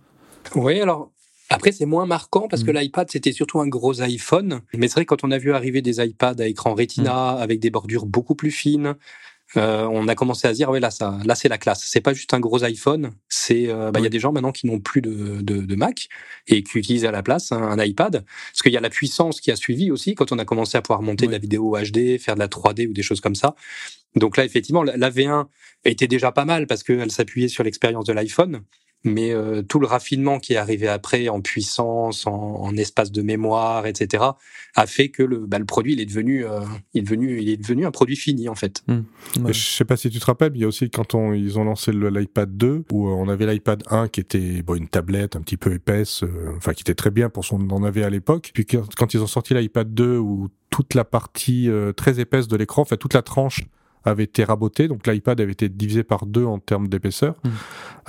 Oui, 0.53 0.79
alors 0.79 1.11
après, 1.50 1.71
c'est 1.71 1.86
moins 1.86 2.06
marquant 2.06 2.47
parce 2.47 2.63
que 2.63 2.71
mm. 2.71 2.75
l'iPad, 2.75 3.12
c'était 3.12 3.31
surtout 3.31 3.59
un 3.59 3.68
gros 3.68 4.01
iPhone. 4.01 4.62
Mais 4.75 4.88
c'est 4.88 4.95
vrai, 4.95 5.06
quand 5.06 5.24
on 5.24 5.31
a 5.31 5.38
vu 5.38 5.53
arriver 5.53 5.81
des 5.81 6.03
iPads 6.03 6.36
à 6.39 6.47
écran 6.47 6.74
Retina, 6.74 7.36
mm. 7.36 7.42
avec 7.42 7.59
des 7.59 7.69
bordures 7.69 8.06
beaucoup 8.06 8.36
plus 8.36 8.51
fines, 8.51 8.95
euh, 9.57 9.88
on 9.92 10.07
a 10.07 10.15
commencé 10.15 10.47
à 10.47 10.51
se 10.51 10.57
dire, 10.57 10.69
ouais, 10.69 10.80
là, 10.80 10.89
ça, 10.89 11.19
là, 11.24 11.36
c'est 11.36 11.47
la 11.47 11.57
classe. 11.57 11.83
C'est 11.86 12.01
pas 12.01 12.13
juste 12.13 12.33
un 12.33 12.39
gros 12.39 12.63
iPhone. 12.63 13.12
C'est, 13.30 13.69
euh, 13.69 13.92
bah, 13.92 14.00
il 14.00 14.03
y 14.03 14.07
a 14.07 14.09
des 14.09 14.19
gens 14.19 14.31
maintenant 14.31 14.51
qui 14.51 14.65
n'ont 14.68 14.80
plus 14.80 15.01
de, 15.01 15.42
de, 15.42 15.75
Mac 15.75 16.07
et 16.47 16.63
qui 16.63 16.80
utilisent 16.80 17.06
à 17.06 17.12
la 17.12 17.21
place 17.21 17.51
un, 17.51 17.77
iPad. 17.77 18.25
Parce 18.25 18.62
qu'il 18.63 18.74
y 18.74 18.77
a 18.77 18.81
la 18.81 18.89
puissance 18.89 19.39
qui 19.39 19.51
a 19.51 19.56
suivi 19.56 19.92
aussi 19.92 20.15
quand 20.15 20.31
on 20.31 20.39
a 20.39 20.45
commencé 20.45 20.77
à 20.77 20.81
pouvoir 20.81 21.03
monter 21.03 21.27
de 21.27 21.31
la 21.31 21.38
vidéo 21.38 21.77
HD, 21.77 22.18
faire 22.18 22.36
de 22.36 22.39
la 22.39 22.47
3D 22.47 22.88
ou 22.88 22.94
des 22.94 23.03
choses 23.03 23.21
comme 23.21 23.36
ça. 23.36 23.56
Donc 24.15 24.38
là, 24.38 24.45
effectivement, 24.45 24.83
la 24.83 25.09
V1 25.09 25.45
était 25.83 26.07
déjà 26.07 26.31
pas 26.31 26.45
mal 26.45 26.68
parce 26.68 26.83
qu'elle 26.83 27.12
s'appuyait 27.12 27.50
sur 27.50 27.63
l'expérience 27.63 28.06
de 28.06 28.13
l'iPhone 28.13 28.63
mais 29.06 29.31
euh, 29.31 29.62
tout 29.62 29.80
le 29.80 29.86
raffinement 29.86 30.40
qui 30.40 30.54
est 30.54 30.57
arrivé 30.57 30.88
après 30.88 31.30
en 31.30 31.40
puissance, 31.40 32.25
en, 32.25 32.75
espace 32.75 33.12
de 33.12 33.22
mémoire, 33.22 33.86
etc., 33.86 34.24
a 34.75 34.88
fait 34.88 35.10
que 35.10 35.24
le, 35.24 35.46
bah, 35.46 35.60
le 35.60 35.66
produit 35.66 35.94
il 35.94 36.02
est 36.02 36.06
devenu, 36.06 36.46
euh, 36.46 36.60
il 36.94 37.00
est 37.00 37.04
devenu, 37.04 37.40
il 37.40 37.48
est 37.50 37.57
devenu 37.57 37.86
un 37.86 37.92
produit 37.92 38.18
fini 38.18 38.50
en 38.50 38.56
fait. 38.56 38.84
Mmh. 38.88 39.04
Je 39.48 39.60
sais 39.60 39.86
pas 39.86 39.96
si 39.96 40.10
tu 40.10 40.19
te 40.19 40.25
rappelles, 40.25 40.52
il 40.56 40.62
y 40.62 40.63
a 40.66 40.68
aussi 40.68 40.90
quand 40.90 41.13
on, 41.13 41.31
ils 41.31 41.57
ont 41.60 41.63
lancé 41.63 41.94
l'iPad 41.94 42.57
2 42.57 42.84
où 42.92 43.07
euh, 43.07 43.12
on 43.12 43.30
avait 43.30 43.46
l'iPad 43.46 43.84
1 43.90 44.07
qui 44.10 44.19
était 44.19 44.63
bon, 44.63 44.75
une 44.75 44.90
tablette 44.90 45.36
un 45.36 45.42
petit 45.42 45.57
peu 45.57 45.74
épaisse, 45.74 46.24
enfin 46.57 46.74
qui 46.74 46.81
était 46.81 46.96
très 46.96 47.12
bien 47.12 47.30
pour 47.30 47.46
son, 47.46 47.62
on 47.62 47.75
en 47.75 47.84
avait 47.84 48.04
à 48.04 48.10
l'époque. 48.10 48.52
Puis 48.54 48.66
quand, 48.66 49.13
ils 49.13 49.22
ont 49.22 49.28
sorti 49.28 49.54
l'iPad 49.54 49.94
2 49.94 50.18
où 50.18 50.50
toute 50.72 50.96
la 50.96 51.06
partie 51.06 51.69
très 51.96 52.19
épaisse 52.19 52.48
de 52.48 52.57
l'écran, 52.57 52.81
enfin 52.81 52.98
toute 52.98 53.13
la 53.13 53.22
tranche 53.22 53.62
avait 54.06 54.24
été 54.24 54.44
raboté, 54.44 54.88
donc 54.88 55.06
l'iPad 55.07 55.42
avait 55.42 55.52
été 55.52 55.68
divisé 55.68 56.04
par 56.04 56.25
deux 56.25 56.46
en 56.46 56.60
termes 56.60 56.88
d'épaisseur. 56.88 57.36
Hmm. 57.44 57.50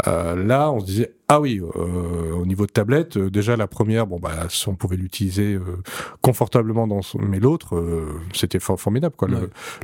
Euh, 0.07 0.37
là, 0.37 0.71
on 0.71 0.81
se 0.81 0.87
disait 0.87 1.15
ah 1.29 1.41
oui, 1.41 1.61
euh, 1.61 2.33
au 2.33 2.47
niveau 2.47 2.67
de 2.67 2.71
tablette, 2.71 3.17
euh, 3.17 3.31
déjà 3.31 3.57
la 3.57 3.67
première, 3.67 4.07
bon 4.07 4.21
bah 4.21 4.47
on 4.67 4.75
pouvait 4.75 4.97
l'utiliser 4.97 5.59
confortablement 6.21 6.87
dans 6.87 7.03
son... 7.03 7.19
mais 7.19 7.41
l'autre, 7.41 7.83
c'était 8.33 8.61
formidable 8.61 9.15
quoi. 9.17 9.29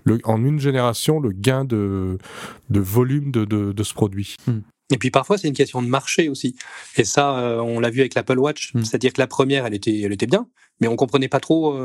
Le, 0.04 0.18
en 0.24 0.44
une 0.44 0.60
génération, 0.60 1.18
le 1.18 1.32
gain 1.32 1.64
de, 1.64 2.18
de 2.70 2.80
volume 2.80 3.32
de, 3.32 3.44
de, 3.44 3.72
de 3.72 3.82
ce 3.82 3.94
produit. 3.94 4.36
Hmm. 4.46 4.60
Et 4.92 4.98
puis 4.98 5.10
parfois 5.10 5.38
c'est 5.38 5.48
une 5.48 5.54
question 5.54 5.80
de 5.82 5.88
marché 5.88 6.28
aussi. 6.28 6.54
Et 6.96 7.04
ça, 7.04 7.62
on 7.64 7.80
l'a 7.80 7.90
vu 7.90 8.00
avec 8.00 8.14
l'Apple 8.14 8.38
Watch, 8.38 8.74
hmm. 8.74 8.82
c'est-à-dire 8.82 9.12
que 9.14 9.20
la 9.20 9.26
première, 9.26 9.66
elle 9.66 9.74
était, 9.74 10.02
elle 10.02 10.12
était 10.12 10.26
bien, 10.26 10.46
mais 10.80 10.88
on 10.88 10.96
comprenait 10.96 11.28
pas 11.28 11.40
trop 11.40 11.76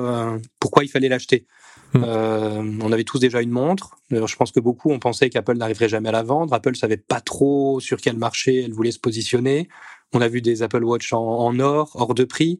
pourquoi 0.60 0.84
il 0.84 0.89
fallait 0.89 1.10
l'acheter. 1.10 1.46
Hmm. 1.94 2.03
Euh, 2.03 2.79
on 2.82 2.91
avait 2.91 3.03
tous 3.03 3.20
déjà 3.20 3.41
une 3.41 3.51
montre. 3.51 3.98
je 4.12 4.36
pense 4.36 4.51
que 4.51 4.60
beaucoup 4.60 4.91
ont 4.91 5.00
pensé 5.00 5.29
qu'Apple 5.29 5.58
n'arriverait 5.58 5.89
jamais 5.89 6.10
à 6.10 6.13
la 6.13 6.24
vendre. 6.24 6.53
Apple 6.53 6.75
savait 6.75 6.98
pas 6.98 7.22
trop 7.22 7.79
sur 7.79 7.98
quel 7.98 8.17
marché 8.17 8.63
elle 8.63 8.74
voulait 8.74 8.91
se 8.91 9.00
positionner. 9.00 9.70
On 10.13 10.22
a 10.22 10.27
vu 10.27 10.41
des 10.41 10.63
Apple 10.63 10.84
Watch 10.84 11.13
en 11.13 11.60
or, 11.60 11.91
hors 11.96 12.13
de 12.13 12.24
prix. 12.24 12.60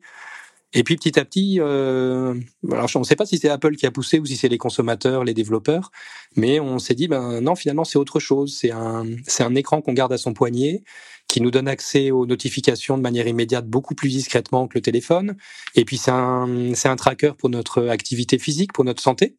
Et 0.74 0.84
puis 0.84 0.98
petit 0.98 1.18
à 1.18 1.24
petit, 1.24 1.60
euh, 1.62 2.36
alors 2.70 2.90
on 2.96 3.00
ne 3.00 3.06
sait 3.06 3.16
pas 3.16 3.26
si 3.26 3.38
c'est 3.38 3.48
Apple 3.48 3.76
qui 3.78 3.86
a 3.86 3.92
poussé 3.92 4.20
ou 4.20 4.26
si 4.26 4.36
c'est 4.36 4.50
les 4.50 4.58
consommateurs, 4.58 5.24
les 5.24 5.34
développeurs, 5.34 5.92
mais 6.36 6.60
on 6.60 6.78
s'est 6.78 6.94
dit 6.94 7.08
ben 7.08 7.40
non 7.40 7.56
finalement 7.56 7.86
c'est 7.86 7.98
autre 7.98 8.20
chose. 8.20 8.58
C'est 8.60 8.72
un 8.72 9.06
c'est 9.26 9.44
un 9.44 9.56
écran 9.56 9.82
qu'on 9.82 9.94
garde 9.94 10.12
à 10.12 10.18
son 10.18 10.34
poignet 10.34 10.84
qui 11.28 11.42
nous 11.42 11.52
donne 11.52 11.68
accès 11.68 12.12
aux 12.12 12.26
notifications 12.26 12.98
de 12.98 13.04
manière 13.04 13.28
immédiate 13.28 13.68
beaucoup 13.68 13.96
plus 13.96 14.10
discrètement 14.10 14.68
que 14.68 14.78
le 14.78 14.82
téléphone. 14.82 15.36
Et 15.76 15.86
puis 15.86 15.98
c'est 15.98 16.12
un 16.12 16.74
c'est 16.74 16.90
un 16.90 16.96
tracker 16.96 17.34
pour 17.38 17.50
notre 17.50 17.88
activité 17.88 18.38
physique, 18.40 18.74
pour 18.74 18.86
notre 18.86 19.02
santé. 19.02 19.38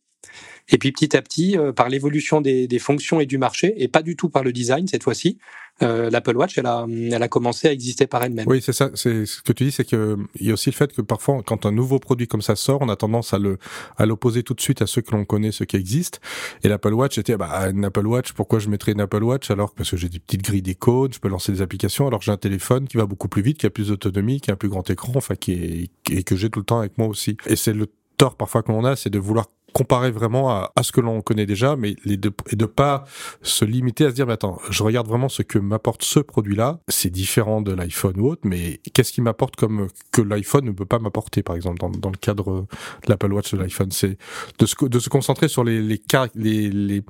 Et 0.70 0.78
puis 0.78 0.92
petit 0.92 1.16
à 1.16 1.22
petit, 1.22 1.56
euh, 1.56 1.72
par 1.72 1.88
l'évolution 1.88 2.40
des, 2.40 2.66
des, 2.66 2.78
fonctions 2.78 3.20
et 3.20 3.26
du 3.26 3.38
marché, 3.38 3.74
et 3.76 3.88
pas 3.88 4.02
du 4.02 4.16
tout 4.16 4.28
par 4.28 4.44
le 4.44 4.52
design 4.52 4.86
cette 4.86 5.02
fois-ci, 5.02 5.38
euh, 5.82 6.10
l'Apple 6.10 6.36
Watch, 6.36 6.58
elle 6.58 6.66
a, 6.66 6.86
elle 6.88 7.22
a 7.22 7.28
commencé 7.28 7.68
à 7.68 7.72
exister 7.72 8.06
par 8.06 8.22
elle-même. 8.24 8.46
Oui, 8.48 8.60
c'est 8.60 8.72
ça. 8.72 8.90
C'est 8.94 9.26
ce 9.26 9.42
que 9.42 9.52
tu 9.52 9.64
dis, 9.64 9.70
c'est 9.70 9.84
que 9.84 10.16
il 10.40 10.46
y 10.46 10.50
a 10.50 10.52
aussi 10.52 10.70
le 10.70 10.74
fait 10.74 10.92
que 10.92 11.02
parfois, 11.02 11.42
quand 11.44 11.66
un 11.66 11.72
nouveau 11.72 11.98
produit 11.98 12.26
comme 12.26 12.42
ça 12.42 12.56
sort, 12.56 12.82
on 12.82 12.88
a 12.88 12.96
tendance 12.96 13.32
à 13.32 13.38
le 13.38 13.58
à 13.96 14.06
l'opposer 14.06 14.42
tout 14.42 14.54
de 14.54 14.60
suite 14.60 14.82
à 14.82 14.86
ceux 14.86 15.02
que 15.02 15.12
l'on 15.12 15.24
connaît, 15.24 15.52
ceux 15.52 15.66
qui 15.66 15.76
existent. 15.76 16.18
Et 16.64 16.68
l'Apple 16.68 16.92
Watch 16.92 17.18
était, 17.18 17.36
bah, 17.36 17.70
une 17.70 17.84
Apple 17.84 18.06
Watch. 18.06 18.32
Pourquoi 18.32 18.58
je 18.58 18.68
mettrais 18.68 18.92
une 18.92 19.00
Apple 19.00 19.22
Watch 19.22 19.50
alors 19.50 19.72
parce 19.72 19.90
que 19.90 19.96
j'ai 19.96 20.08
des 20.08 20.18
petites 20.18 20.42
grilles 20.42 20.62
d'icônes, 20.62 21.12
je 21.12 21.20
peux 21.20 21.28
lancer 21.28 21.52
des 21.52 21.62
applications, 21.62 22.08
alors 22.08 22.22
j'ai 22.22 22.32
un 22.32 22.36
téléphone 22.36 22.88
qui 22.88 22.96
va 22.96 23.06
beaucoup 23.06 23.28
plus 23.28 23.42
vite, 23.42 23.58
qui 23.58 23.66
a 23.66 23.70
plus 23.70 23.88
d'autonomie, 23.88 24.40
qui 24.40 24.50
a 24.50 24.54
un 24.54 24.56
plus 24.56 24.68
grand 24.68 24.88
écran, 24.90 25.12
enfin 25.14 25.36
qui 25.36 25.52
est 25.52 25.90
et 26.10 26.24
que 26.24 26.36
j'ai 26.36 26.50
tout 26.50 26.58
le 26.58 26.64
temps 26.64 26.80
avec 26.80 26.98
moi 26.98 27.06
aussi. 27.06 27.36
Et 27.46 27.54
c'est 27.54 27.72
le 27.72 27.86
tort 28.16 28.36
parfois 28.36 28.62
que 28.62 28.72
l'on 28.72 28.84
a, 28.84 28.96
c'est 28.96 29.10
de 29.10 29.18
vouloir 29.18 29.46
comparer 29.72 30.10
vraiment 30.10 30.50
à, 30.50 30.72
à 30.76 30.82
ce 30.82 30.92
que 30.92 31.00
l'on 31.00 31.20
connaît 31.20 31.46
déjà, 31.46 31.76
mais 31.76 31.96
les 32.04 32.16
de, 32.16 32.32
et 32.50 32.56
de 32.56 32.66
pas 32.66 33.04
se 33.42 33.64
limiter 33.64 34.04
à 34.04 34.10
se 34.10 34.14
dire, 34.14 34.26
mais 34.26 34.32
attends, 34.32 34.58
je 34.70 34.82
regarde 34.82 35.06
vraiment 35.06 35.28
ce 35.28 35.42
que 35.42 35.58
m'apporte 35.58 36.02
ce 36.02 36.20
produit-là. 36.20 36.80
C'est 36.88 37.10
différent 37.10 37.60
de 37.60 37.72
l'iPhone 37.72 38.18
ou 38.20 38.28
autre, 38.28 38.42
mais 38.44 38.80
qu'est-ce 38.92 39.12
qui 39.12 39.20
m'apporte 39.20 39.56
comme 39.56 39.88
que 40.12 40.22
l'iPhone 40.22 40.64
ne 40.64 40.72
peut 40.72 40.86
pas 40.86 40.98
m'apporter, 40.98 41.42
par 41.42 41.56
exemple, 41.56 41.78
dans, 41.78 41.90
dans 41.90 42.10
le 42.10 42.16
cadre 42.16 42.66
de 43.04 43.10
l'Apple 43.10 43.32
Watch 43.32 43.52
de 43.52 43.58
l'iPhone, 43.58 43.90
c'est 43.90 44.18
de 44.58 44.66
se, 44.66 44.84
de 44.84 44.98
se 44.98 45.08
concentrer 45.08 45.48
sur 45.48 45.64
les, 45.64 45.80
les, 45.82 46.00
les, 46.34 47.02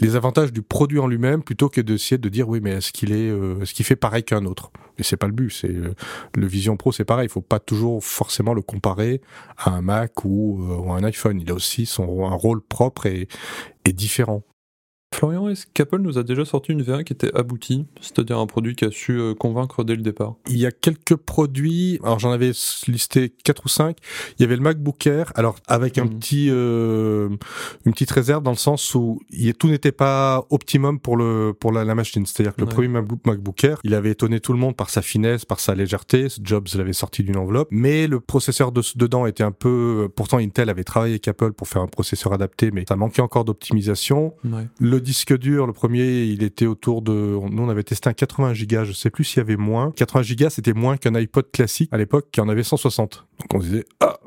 les, 0.00 0.16
avantages 0.16 0.52
du 0.52 0.62
produit 0.62 0.98
en 0.98 1.06
lui-même 1.06 1.42
plutôt 1.42 1.68
que 1.68 1.80
d'essayer 1.80 2.18
de 2.18 2.28
dire 2.28 2.48
oui 2.48 2.60
mais 2.62 2.70
est-ce 2.72 2.92
qu'il 2.92 3.12
est, 3.12 3.30
euh, 3.30 3.60
est-ce 3.60 3.74
qu'il 3.74 3.84
fait 3.84 3.96
pareil 3.96 4.24
qu'un 4.24 4.44
autre? 4.44 4.70
Et 4.98 5.02
c'est 5.02 5.16
pas 5.16 5.26
le 5.26 5.32
but 5.32 5.50
c'est 5.50 5.70
euh, 5.70 5.94
le 6.34 6.46
Vision 6.46 6.76
Pro 6.76 6.92
c'est 6.92 7.04
pareil. 7.04 7.26
Il 7.26 7.30
faut 7.30 7.40
pas 7.40 7.58
toujours 7.58 8.02
forcément 8.04 8.54
le 8.54 8.62
comparer 8.62 9.20
à 9.58 9.70
un 9.70 9.82
Mac 9.82 10.24
ou, 10.24 10.62
euh, 10.62 10.76
ou, 10.76 10.92
un 10.92 11.02
iPhone. 11.04 11.40
Il 11.40 11.50
a 11.50 11.54
aussi 11.54 11.81
ont 11.98 12.26
un 12.26 12.34
rôle 12.34 12.62
propre 12.62 13.06
et 13.06 13.28
différent. 13.86 14.42
Florian, 15.14 15.48
est-ce 15.48 15.66
qu'Apple 15.72 15.98
nous 15.98 16.18
a 16.18 16.22
déjà 16.22 16.44
sorti 16.44 16.72
une 16.72 16.82
V1 16.82 17.04
qui 17.04 17.12
était 17.12 17.32
aboutie, 17.36 17.86
c'est-à-dire 18.00 18.38
un 18.38 18.46
produit 18.46 18.74
qui 18.74 18.84
a 18.84 18.90
su 18.90 19.12
euh, 19.12 19.34
convaincre 19.34 19.84
dès 19.84 19.94
le 19.94 20.02
départ? 20.02 20.34
Il 20.48 20.58
y 20.58 20.66
a 20.66 20.70
quelques 20.70 21.16
produits, 21.16 22.00
alors 22.02 22.18
j'en 22.18 22.32
avais 22.32 22.52
listé 22.88 23.32
quatre 23.44 23.66
ou 23.66 23.68
cinq. 23.68 23.98
Il 24.38 24.42
y 24.42 24.44
avait 24.44 24.56
le 24.56 24.62
MacBook 24.62 25.06
Air, 25.06 25.32
alors 25.34 25.56
avec 25.68 25.98
un 25.98 26.04
mhm. 26.04 26.18
petit, 26.18 26.48
euh, 26.50 27.28
une 27.84 27.92
petite 27.92 28.10
réserve 28.10 28.42
dans 28.42 28.50
le 28.50 28.56
sens 28.56 28.94
où 28.94 29.20
il, 29.30 29.52
tout 29.54 29.68
n'était 29.68 29.92
pas 29.92 30.46
optimum 30.50 30.98
pour 30.98 31.16
le 31.16 31.52
pour 31.58 31.72
la, 31.72 31.84
machine. 31.94 32.24
C'est-à-dire 32.24 32.54
que 32.54 32.62
le 32.62 32.66
premier 32.66 32.88
MacBook, 32.88 33.64
Air, 33.64 33.78
il 33.84 33.94
avait 33.94 34.10
étonné 34.10 34.40
tout 34.40 34.52
le 34.52 34.58
monde 34.58 34.76
par 34.76 34.88
sa 34.88 35.02
finesse, 35.02 35.44
par 35.44 35.60
sa 35.60 35.74
légèreté. 35.74 36.28
Jobs 36.42 36.68
l'avait 36.74 36.94
sorti 36.94 37.22
d'une 37.22 37.36
enveloppe, 37.36 37.68
mais 37.70 38.06
le 38.06 38.18
processeur 38.18 38.72
de, 38.72 38.82
dedans 38.96 39.26
était 39.26 39.44
un 39.44 39.52
peu. 39.52 40.08
Pourtant, 40.16 40.38
Intel 40.38 40.70
avait 40.70 40.84
travaillé 40.84 41.14
avec 41.14 41.28
Apple 41.28 41.52
pour 41.52 41.68
faire 41.68 41.82
un 41.82 41.86
processeur 41.86 42.32
adapté, 42.32 42.70
mais 42.70 42.84
ça 42.88 42.96
manquait 42.96 43.22
encore 43.22 43.44
d'optimisation. 43.44 44.34
Le 44.78 45.01
disque 45.02 45.36
dur, 45.36 45.66
le 45.66 45.72
premier, 45.72 46.24
il 46.24 46.42
était 46.42 46.66
autour 46.66 47.02
de, 47.02 47.12
nous 47.12 47.62
on 47.62 47.68
avait 47.68 47.82
testé 47.82 48.08
un 48.08 48.14
80 48.14 48.54
Go, 48.68 48.84
je 48.84 48.92
sais 48.92 49.10
plus 49.10 49.24
s'il 49.24 49.38
y 49.38 49.40
avait 49.40 49.56
moins. 49.56 49.92
80 49.92 50.22
Go, 50.38 50.48
c'était 50.50 50.72
moins 50.72 50.96
qu'un 50.96 51.14
iPod 51.14 51.50
classique 51.52 51.90
à 51.92 51.98
l'époque 51.98 52.28
qui 52.32 52.40
en 52.40 52.48
avait 52.48 52.62
160. 52.62 53.26
Donc 53.40 53.54
on 53.54 53.58
disait 53.58 53.84
ah. 54.00 54.18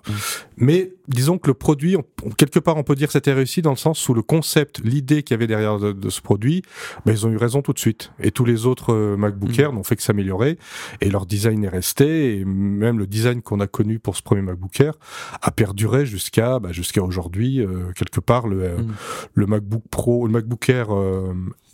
Mais 0.57 0.93
disons 1.07 1.37
que 1.37 1.47
le 1.47 1.53
produit, 1.53 1.97
quelque 2.37 2.59
part, 2.59 2.77
on 2.77 2.83
peut 2.83 2.95
dire 2.95 3.07
que 3.07 3.13
c'était 3.13 3.33
réussi 3.33 3.61
dans 3.61 3.71
le 3.71 3.77
sens 3.77 4.07
où 4.07 4.13
le 4.13 4.21
concept, 4.21 4.81
l'idée 4.83 5.23
qu'il 5.23 5.33
y 5.33 5.37
avait 5.37 5.47
derrière 5.47 5.79
de, 5.79 6.09
ce 6.09 6.21
produit, 6.21 6.61
ben, 7.05 7.13
ils 7.13 7.25
ont 7.25 7.31
eu 7.31 7.37
raison 7.37 7.61
tout 7.61 7.73
de 7.73 7.79
suite. 7.79 8.11
Et 8.21 8.31
tous 8.31 8.45
les 8.45 8.65
autres 8.65 8.93
euh, 8.93 9.17
MacBook 9.17 9.57
mm. 9.57 9.61
Air 9.61 9.73
n'ont 9.73 9.83
fait 9.83 9.95
que 9.95 10.03
s'améliorer 10.03 10.57
et 11.01 11.09
leur 11.09 11.25
design 11.25 11.63
est 11.63 11.69
resté. 11.69 12.39
Et 12.39 12.45
même 12.45 12.99
le 12.99 13.07
design 13.07 13.41
qu'on 13.41 13.59
a 13.59 13.67
connu 13.67 13.99
pour 13.99 14.15
ce 14.15 14.21
premier 14.21 14.41
MacBook 14.41 14.79
Air 14.79 14.93
a 15.41 15.51
perduré 15.51 16.05
jusqu'à 16.05 16.59
bah, 16.59 16.71
jusqu'à 16.71 17.03
aujourd'hui. 17.03 17.61
Euh, 17.61 17.91
quelque 17.95 18.19
part, 18.19 18.47
le, 18.47 18.63
euh, 18.63 18.77
mm. 18.77 18.93
le 19.33 19.45
MacBook 19.45 19.83
Pro, 19.89 20.27
le 20.27 20.33
MacBook 20.33 20.64
Air 20.69 20.87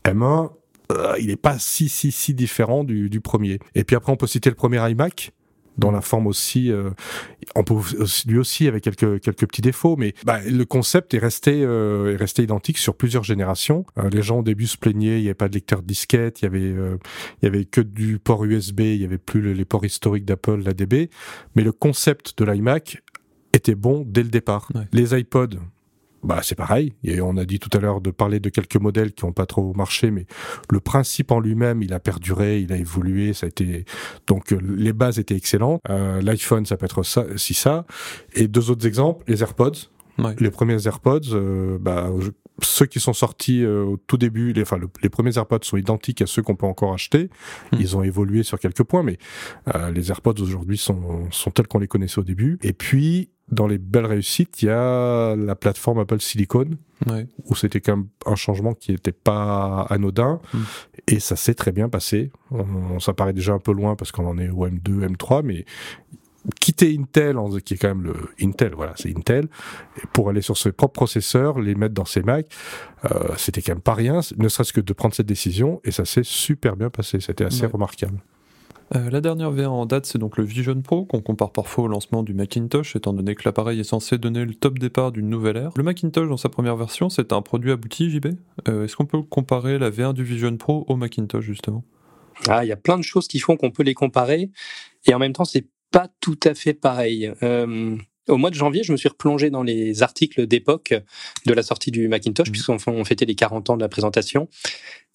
M1 0.05 0.51
il 1.19 1.27
n'est 1.27 1.37
pas 1.37 1.57
si 1.57 1.87
si 1.87 2.11
si 2.11 2.33
différent 2.33 2.83
du, 2.83 3.09
du, 3.09 3.21
premier. 3.21 3.59
Et 3.75 3.85
puis 3.85 3.95
après, 3.95 4.11
on 4.11 4.17
peut 4.17 4.27
citer 4.27 4.49
le 4.49 4.55
premier 4.55 4.91
iMac, 4.91 5.31
dans 5.77 5.91
la 5.91 6.01
forme 6.01 6.27
aussi. 6.27 6.71
Euh, 6.71 6.91
on 7.55 7.63
peut 7.63 7.75
lui 8.27 8.37
aussi 8.37 8.67
avec 8.67 8.83
quelques 8.83 9.19
quelques 9.21 9.47
petits 9.47 9.61
défauts, 9.61 9.95
mais 9.97 10.13
bah, 10.25 10.39
le 10.45 10.65
concept 10.65 11.13
est 11.13 11.19
resté 11.19 11.63
euh, 11.63 12.13
est 12.13 12.17
resté 12.17 12.43
identique 12.43 12.77
sur 12.77 12.95
plusieurs 12.95 13.23
générations. 13.23 13.85
Euh, 13.97 14.09
les 14.09 14.21
gens 14.21 14.39
au 14.39 14.43
début 14.43 14.67
se 14.67 14.77
plaignaient, 14.77 15.19
il 15.19 15.23
n'y 15.23 15.27
avait 15.27 15.33
pas 15.33 15.49
de 15.49 15.53
lecteur 15.53 15.81
disquette, 15.81 16.41
il 16.41 16.45
y 16.45 16.47
avait 16.47 16.69
il 16.69 17.43
y 17.43 17.45
avait 17.45 17.65
que 17.65 17.81
du 17.81 18.19
port 18.19 18.43
USB, 18.45 18.81
il 18.81 19.01
y 19.01 19.05
avait 19.05 19.17
plus 19.17 19.53
les 19.53 19.65
ports 19.65 19.85
historiques 19.85 20.25
d'Apple, 20.25 20.61
l'ADB, 20.63 21.09
mais 21.55 21.63
le 21.63 21.71
concept 21.71 22.37
de 22.37 22.45
l'iMac 22.45 23.01
était 23.53 23.75
bon 23.75 24.05
dès 24.07 24.23
le 24.23 24.29
départ. 24.29 24.69
Les 24.93 25.17
iPods, 25.17 25.57
bah, 26.23 26.39
c'est 26.43 26.55
pareil. 26.55 26.93
Et 27.03 27.21
on 27.21 27.37
a 27.37 27.45
dit 27.45 27.59
tout 27.59 27.75
à 27.77 27.81
l'heure 27.81 28.01
de 28.01 28.11
parler 28.11 28.39
de 28.39 28.49
quelques 28.49 28.77
modèles 28.77 29.13
qui 29.13 29.25
n'ont 29.25 29.31
pas 29.31 29.45
trop 29.45 29.73
marché, 29.73 30.11
mais 30.11 30.25
le 30.69 30.79
principe 30.79 31.31
en 31.31 31.39
lui-même, 31.39 31.81
il 31.81 31.93
a 31.93 31.99
perduré, 31.99 32.59
il 32.59 32.71
a 32.73 32.77
évolué, 32.77 33.33
ça 33.33 33.45
a 33.45 33.49
été 33.49 33.85
donc 34.27 34.53
euh, 34.53 34.59
les 34.61 34.93
bases 34.93 35.19
étaient 35.19 35.35
excellentes. 35.35 35.81
Euh, 35.89 36.21
L'iPhone, 36.21 36.65
ça 36.65 36.77
peut 36.77 36.85
être 36.85 37.03
ça, 37.03 37.25
si 37.37 37.53
ça. 37.53 37.85
Et 38.33 38.47
deux 38.47 38.69
autres 38.69 38.87
exemples, 38.87 39.23
les 39.27 39.41
AirPods. 39.41 39.89
Les 40.39 40.51
premiers 40.51 40.85
AirPods, 40.85 41.33
euh, 41.33 41.79
bah, 41.79 42.09
ceux 42.63 42.85
qui 42.85 42.99
sont 42.99 43.13
sortis 43.13 43.63
euh, 43.63 43.83
au 43.83 43.97
tout 43.97 44.17
début, 44.17 44.53
les, 44.53 44.61
enfin, 44.61 44.79
les 45.01 45.09
premiers 45.09 45.37
AirPods 45.37 45.63
sont 45.63 45.77
identiques 45.77 46.21
à 46.21 46.27
ceux 46.27 46.41
qu'on 46.41 46.55
peut 46.55 46.65
encore 46.65 46.93
acheter. 46.93 47.29
Hmm. 47.71 47.77
Ils 47.79 47.97
ont 47.97 48.03
évolué 48.03 48.43
sur 48.43 48.59
quelques 48.59 48.83
points, 48.83 49.03
mais 49.03 49.17
euh, 49.75 49.91
les 49.91 50.09
AirPods 50.09 50.41
aujourd'hui 50.41 50.77
sont, 50.77 51.27
sont 51.31 51.51
tels 51.51 51.67
qu'on 51.67 51.79
les 51.79 51.87
connaissait 51.87 52.19
au 52.19 52.23
début. 52.23 52.57
Et 52.61 52.73
puis, 52.73 53.29
dans 53.51 53.67
les 53.67 53.77
belles 53.77 54.05
réussites, 54.05 54.61
il 54.61 54.67
y 54.67 54.69
a 54.69 55.35
la 55.35 55.55
plateforme 55.55 55.99
Apple 55.99 56.21
Silicon, 56.21 56.69
où 57.45 57.55
c'était 57.55 57.81
quand 57.81 57.97
même 57.97 58.07
un 58.25 58.35
changement 58.35 58.73
qui 58.73 58.91
n'était 58.91 59.11
pas 59.11 59.81
anodin, 59.89 60.39
hmm. 60.53 60.59
et 61.07 61.19
ça 61.19 61.35
s'est 61.35 61.55
très 61.55 61.71
bien 61.71 61.89
passé. 61.89 62.31
On, 62.51 62.99
ça 62.99 63.13
paraît 63.13 63.33
déjà 63.33 63.53
un 63.53 63.59
peu 63.59 63.73
loin 63.73 63.95
parce 63.95 64.11
qu'on 64.11 64.25
en 64.25 64.37
est 64.37 64.49
au 64.49 64.67
M2, 64.67 65.07
M3, 65.07 65.41
mais 65.43 65.65
quitter 66.59 66.97
Intel, 66.97 67.37
qui 67.63 67.75
est 67.75 67.77
quand 67.77 67.89
même 67.89 68.03
le 68.03 68.13
Intel, 68.41 68.73
voilà, 68.75 68.93
c'est 68.95 69.15
Intel, 69.15 69.47
pour 70.13 70.29
aller 70.29 70.41
sur 70.41 70.57
ses 70.57 70.71
propres 70.71 70.93
processeurs, 70.93 71.59
les 71.59 71.75
mettre 71.75 71.93
dans 71.93 72.05
ses 72.05 72.21
Mac, 72.21 72.47
euh, 73.05 73.33
c'était 73.37 73.61
quand 73.61 73.73
même 73.73 73.81
pas 73.81 73.93
rien, 73.93 74.21
ne 74.37 74.47
serait-ce 74.47 74.73
que 74.73 74.81
de 74.81 74.93
prendre 74.93 75.13
cette 75.13 75.27
décision, 75.27 75.81
et 75.83 75.91
ça 75.91 76.05
s'est 76.05 76.23
super 76.23 76.75
bien 76.75 76.89
passé, 76.89 77.19
c'était 77.19 77.45
assez 77.45 77.65
remarquable. 77.65 78.19
Euh, 78.93 79.09
la 79.09 79.21
dernière 79.21 79.53
V1 79.53 79.67
en 79.67 79.85
date, 79.85 80.05
c'est 80.05 80.17
donc 80.17 80.37
le 80.37 80.43
Vision 80.43 80.79
Pro, 80.81 81.05
qu'on 81.05 81.21
compare 81.21 81.51
parfois 81.51 81.85
au 81.85 81.87
lancement 81.87 82.23
du 82.23 82.33
Macintosh, 82.33 82.95
étant 82.97 83.13
donné 83.13 83.35
que 83.35 83.43
l'appareil 83.45 83.79
est 83.79 83.85
censé 83.85 84.17
donner 84.17 84.43
le 84.43 84.53
top 84.53 84.79
départ 84.79 85.13
d'une 85.13 85.29
nouvelle 85.29 85.55
ère. 85.55 85.71
Le 85.77 85.83
Macintosh, 85.83 86.27
dans 86.27 86.37
sa 86.37 86.49
première 86.49 86.75
version, 86.75 87.09
c'est 87.09 87.31
un 87.31 87.41
produit 87.41 87.71
abouti, 87.71 88.09
JB 88.09 88.27
euh, 88.67 88.83
Est-ce 88.83 88.97
qu'on 88.97 89.05
peut 89.05 89.21
comparer 89.21 89.79
la 89.79 89.89
V1 89.89 90.13
du 90.13 90.25
Vision 90.25 90.55
Pro 90.57 90.85
au 90.89 90.97
Macintosh, 90.97 91.45
justement? 91.45 91.85
Ah, 92.49 92.65
il 92.65 92.67
y 92.67 92.73
a 92.73 92.77
plein 92.77 92.97
de 92.97 93.03
choses 93.03 93.29
qui 93.29 93.39
font 93.39 93.55
qu'on 93.55 93.71
peut 93.71 93.83
les 93.83 93.93
comparer, 93.93 94.51
et 95.05 95.13
en 95.13 95.19
même 95.19 95.33
temps, 95.33 95.45
c'est 95.45 95.67
pas 95.91 96.07
tout 96.19 96.39
à 96.43 96.53
fait 96.53 96.73
pareil. 96.73 97.31
Euh, 97.43 97.97
au 98.27 98.37
mois 98.37 98.49
de 98.49 98.55
janvier, 98.55 98.83
je 98.83 98.91
me 98.91 98.97
suis 98.97 99.09
replongé 99.09 99.49
dans 99.49 99.63
les 99.63 100.03
articles 100.03 100.47
d'époque 100.47 100.93
de 101.45 101.53
la 101.53 101.63
sortie 101.63 101.91
du 101.91 102.07
Macintosh, 102.07 102.49
mmh. 102.49 102.51
puisqu'on 102.51 103.03
fêtait 103.03 103.25
les 103.25 103.35
40 103.35 103.71
ans 103.71 103.75
de 103.77 103.81
la 103.81 103.89
présentation. 103.89 104.47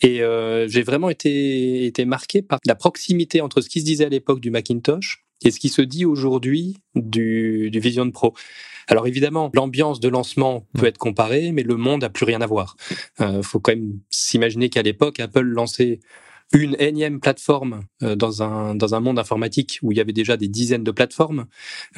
Et 0.03 0.23
euh, 0.23 0.69
j'ai 0.69 0.83
vraiment 0.83 1.09
été, 1.09 1.87
été 1.87 2.05
marqué 2.05 2.43
par 2.43 2.59
la 2.67 2.75
proximité 2.75 3.41
entre 3.41 3.61
ce 3.61 3.69
qui 3.69 3.81
se 3.81 3.85
disait 3.85 4.07
à 4.07 4.09
l'époque 4.09 4.41
du 4.41 4.51
Macintosh 4.51 5.25
et 5.45 5.51
ce 5.51 5.61
qui 5.61 5.69
se 5.69 5.83
dit 5.83 6.05
aujourd'hui 6.05 6.79
du, 6.95 7.71
du 7.71 7.81
Vision 7.81 8.11
Pro. 8.11 8.35
Alors 8.89 9.07
évidemment, 9.07 9.51
l'ambiance 9.55 10.01
de 10.01 10.09
lancement 10.09 10.67
peut 10.75 10.83
mmh. 10.83 10.87
être 10.87 10.99
comparée, 10.99 11.53
mais 11.53 11.63
le 11.63 11.77
monde 11.77 12.05
a 12.05 12.11
plus 12.11 12.25
rien 12.25 12.41
à 12.41 12.47
voir. 12.47 12.77
Il 13.19 13.25
euh, 13.25 13.43
faut 13.43 13.61
quand 13.61 13.73
même 13.73 13.99
s'imaginer 14.11 14.69
qu'à 14.69 14.83
l'époque, 14.83 15.21
Apple 15.21 15.41
lançait 15.41 16.01
une 16.53 16.77
énième 16.79 17.21
plateforme 17.21 17.81
euh, 18.03 18.15
dans 18.15 18.43
un 18.43 18.75
dans 18.75 18.95
un 18.95 19.01
monde 19.01 19.19
informatique 19.19 19.79
où 19.83 19.93
il 19.93 19.99
y 19.99 20.01
avait 20.01 20.13
déjà 20.13 20.37
des 20.37 20.49
dizaines 20.49 20.85
de 20.85 20.91
plateformes. 20.91 21.47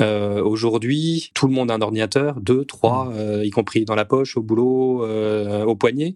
Euh, 0.00 0.42
Aujourd'hui, 0.42 1.30
tout 1.34 1.46
le 1.46 1.52
monde 1.52 1.70
a 1.70 1.74
un 1.74 1.80
ordinateur, 1.80 2.40
deux, 2.40 2.64
trois, 2.64 3.06
mmh. 3.06 3.12
euh, 3.16 3.44
y 3.44 3.50
compris 3.50 3.84
dans 3.84 3.94
la 3.94 4.04
poche, 4.04 4.36
au 4.36 4.42
boulot, 4.42 5.04
euh, 5.04 5.64
au 5.64 5.76
poignet. 5.76 6.14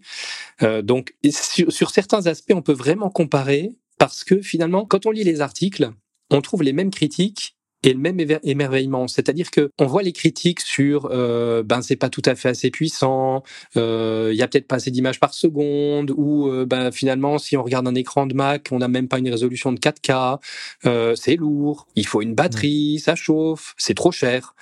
Euh, 0.61 0.81
donc, 0.81 1.15
sur, 1.29 1.71
sur 1.71 1.89
certains 1.91 2.25
aspects, 2.27 2.53
on 2.53 2.61
peut 2.61 2.73
vraiment 2.73 3.09
comparer 3.09 3.75
parce 3.99 4.23
que 4.23 4.41
finalement, 4.41 4.85
quand 4.85 5.05
on 5.05 5.11
lit 5.11 5.23
les 5.23 5.41
articles, 5.41 5.91
on 6.29 6.41
trouve 6.41 6.63
les 6.63 6.73
mêmes 6.73 6.91
critiques 6.91 7.55
et 7.83 7.93
le 7.93 7.99
même 7.99 8.19
émerveillement. 8.43 9.07
C'est-à-dire 9.07 9.51
que 9.51 9.69
on 9.77 9.85
voit 9.85 10.03
les 10.03 10.13
critiques 10.13 10.61
sur 10.61 11.09
euh, 11.11 11.63
ben 11.63 11.81
c'est 11.81 11.95
pas 11.95 12.09
tout 12.09 12.21
à 12.25 12.35
fait 12.35 12.49
assez 12.49 12.71
puissant, 12.71 13.43
euh, 13.77 14.29
il 14.31 14.37
y 14.37 14.41
a 14.41 14.47
peut-être 14.47 14.67
pas 14.67 14.77
assez 14.77 14.91
d'images 14.91 15.19
par 15.19 15.33
seconde, 15.33 16.13
ou 16.15 16.49
euh, 16.49 16.65
ben 16.65 16.91
finalement 16.91 17.37
si 17.37 17.57
on 17.57 17.63
regarde 17.63 17.87
un 17.87 17.95
écran 17.95 18.25
de 18.25 18.33
Mac, 18.33 18.69
on 18.71 18.79
n'a 18.79 18.87
même 18.87 19.07
pas 19.07 19.19
une 19.19 19.29
résolution 19.29 19.71
de 19.71 19.79
4K, 19.79 20.39
euh, 20.85 21.15
c'est 21.15 21.35
lourd, 21.35 21.87
il 21.95 22.07
faut 22.07 22.21
une 22.21 22.35
batterie, 22.35 22.99
ça 22.99 23.15
chauffe, 23.15 23.73
c'est 23.77 23.95
trop 23.95 24.11
cher. 24.11 24.55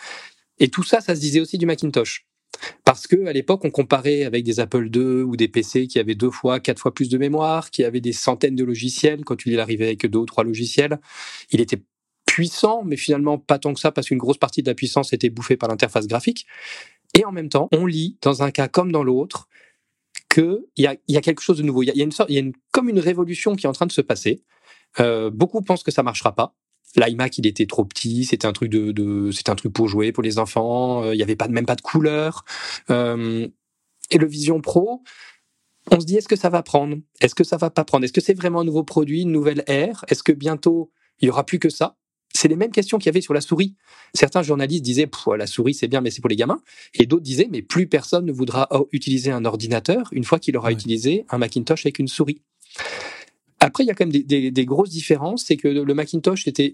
Et 0.59 0.69
tout 0.69 0.83
ça, 0.83 1.01
ça 1.01 1.15
se 1.15 1.21
disait 1.21 1.39
aussi 1.39 1.57
du 1.57 1.65
Macintosh. 1.65 2.27
Parce 2.83 3.07
que 3.07 3.25
à 3.25 3.33
l'époque, 3.33 3.65
on 3.65 3.71
comparait 3.71 4.23
avec 4.23 4.43
des 4.43 4.59
Apple 4.59 4.89
II 4.93 5.23
ou 5.23 5.35
des 5.35 5.47
PC 5.47 5.87
qui 5.87 5.99
avaient 5.99 6.15
deux 6.15 6.29
fois, 6.29 6.59
quatre 6.59 6.79
fois 6.79 6.93
plus 6.93 7.09
de 7.09 7.17
mémoire, 7.17 7.71
qui 7.71 7.83
avaient 7.83 8.01
des 8.01 8.13
centaines 8.13 8.55
de 8.55 8.63
logiciels. 8.63 9.23
Quand 9.25 9.45
il 9.45 9.59
arrivait 9.59 9.85
avec 9.85 10.05
deux 10.05 10.19
ou 10.19 10.25
trois 10.25 10.43
logiciels, 10.43 10.99
il 11.51 11.61
était 11.61 11.81
puissant, 12.31 12.83
mais 12.85 12.95
finalement 12.95 13.37
pas 13.37 13.59
tant 13.59 13.73
que 13.73 13.79
ça 13.81 13.91
parce 13.91 14.07
qu'une 14.07 14.17
grosse 14.17 14.37
partie 14.37 14.63
de 14.63 14.69
la 14.69 14.73
puissance 14.73 15.11
était 15.11 15.29
bouffée 15.29 15.57
par 15.57 15.67
l'interface 15.67 16.07
graphique. 16.07 16.47
Et 17.13 17.25
en 17.25 17.33
même 17.33 17.49
temps, 17.49 17.67
on 17.73 17.85
lit 17.85 18.17
dans 18.21 18.41
un 18.41 18.51
cas 18.51 18.69
comme 18.69 18.89
dans 18.93 19.03
l'autre 19.03 19.49
qu'il 20.33 20.63
y 20.77 20.87
a, 20.87 20.95
y 21.09 21.17
a 21.17 21.21
quelque 21.21 21.41
chose 21.41 21.57
de 21.57 21.63
nouveau. 21.63 21.83
Il 21.83 21.87
y 21.87 22.01
a, 22.01 22.03
une 22.05 22.13
sorte, 22.13 22.29
y 22.29 22.37
a 22.37 22.39
une, 22.39 22.53
comme 22.71 22.87
une 22.87 22.99
révolution 22.99 23.57
qui 23.57 23.65
est 23.65 23.69
en 23.69 23.73
train 23.73 23.85
de 23.85 23.91
se 23.91 23.99
passer. 23.99 24.43
Euh, 25.01 25.29
beaucoup 25.29 25.61
pensent 25.61 25.83
que 25.83 25.91
ça 25.91 26.03
marchera 26.03 26.33
pas. 26.33 26.55
L'iMac, 26.95 27.37
il 27.37 27.47
était 27.47 27.65
trop 27.65 27.83
petit, 27.83 28.23
c'était 28.23 28.47
un 28.47 28.53
truc 28.53 28.69
de, 28.69 28.93
de 28.93 29.31
c'était 29.31 29.49
un 29.49 29.55
truc 29.55 29.73
pour 29.73 29.89
jouer 29.89 30.13
pour 30.13 30.23
les 30.23 30.39
enfants. 30.39 31.03
Euh, 31.03 31.13
il 31.13 31.17
y 31.17 31.23
avait 31.23 31.35
pas 31.35 31.49
même 31.49 31.65
pas 31.65 31.75
de 31.75 31.81
couleur. 31.81 32.45
Euh, 32.89 33.45
et 34.09 34.17
le 34.17 34.25
Vision 34.25 34.61
Pro, 34.61 35.03
on 35.91 35.99
se 35.99 36.05
dit 36.05 36.15
est-ce 36.15 36.29
que 36.29 36.37
ça 36.37 36.47
va 36.47 36.63
prendre? 36.63 36.95
Est-ce 37.19 37.35
que 37.35 37.43
ça 37.43 37.57
va 37.57 37.69
pas 37.71 37.83
prendre? 37.83 38.05
Est-ce 38.05 38.13
que 38.13 38.21
c'est 38.21 38.33
vraiment 38.33 38.61
un 38.61 38.65
nouveau 38.65 38.85
produit, 38.85 39.23
une 39.23 39.33
nouvelle 39.33 39.65
ère? 39.67 40.05
Est-ce 40.07 40.23
que 40.23 40.31
bientôt 40.31 40.93
il 41.19 41.25
y 41.25 41.29
aura 41.29 41.45
plus 41.45 41.59
que 41.59 41.69
ça? 41.69 41.97
C'est 42.41 42.47
les 42.47 42.55
mêmes 42.55 42.71
questions 42.71 42.97
qu'il 42.97 43.05
y 43.05 43.09
avait 43.09 43.21
sur 43.21 43.35
la 43.35 43.41
souris. 43.41 43.75
Certains 44.15 44.41
journalistes 44.41 44.81
disaient 44.81 45.07
la 45.37 45.45
souris 45.45 45.75
c'est 45.75 45.87
bien 45.87 46.01
mais 46.01 46.09
c'est 46.09 46.21
pour 46.21 46.29
les 46.29 46.35
gamins 46.35 46.59
et 46.95 47.05
d'autres 47.05 47.21
disaient 47.21 47.47
mais 47.51 47.61
plus 47.61 47.85
personne 47.85 48.25
ne 48.25 48.31
voudra 48.31 48.67
utiliser 48.91 49.31
un 49.31 49.45
ordinateur 49.45 50.09
une 50.11 50.23
fois 50.23 50.39
qu'il 50.39 50.57
aura 50.57 50.71
utilisé 50.71 51.23
un 51.29 51.37
Macintosh 51.37 51.85
avec 51.85 51.99
une 51.99 52.07
souris. 52.07 52.41
Après 53.59 53.83
il 53.83 53.87
y 53.87 53.91
a 53.91 53.93
quand 53.93 54.07
même 54.07 54.23
des, 54.23 54.65
grosses 54.65 54.89
différences, 54.89 55.45
c'est 55.45 55.55
que 55.55 55.67
le 55.67 55.93
Macintosh 55.93 56.47
était 56.47 56.71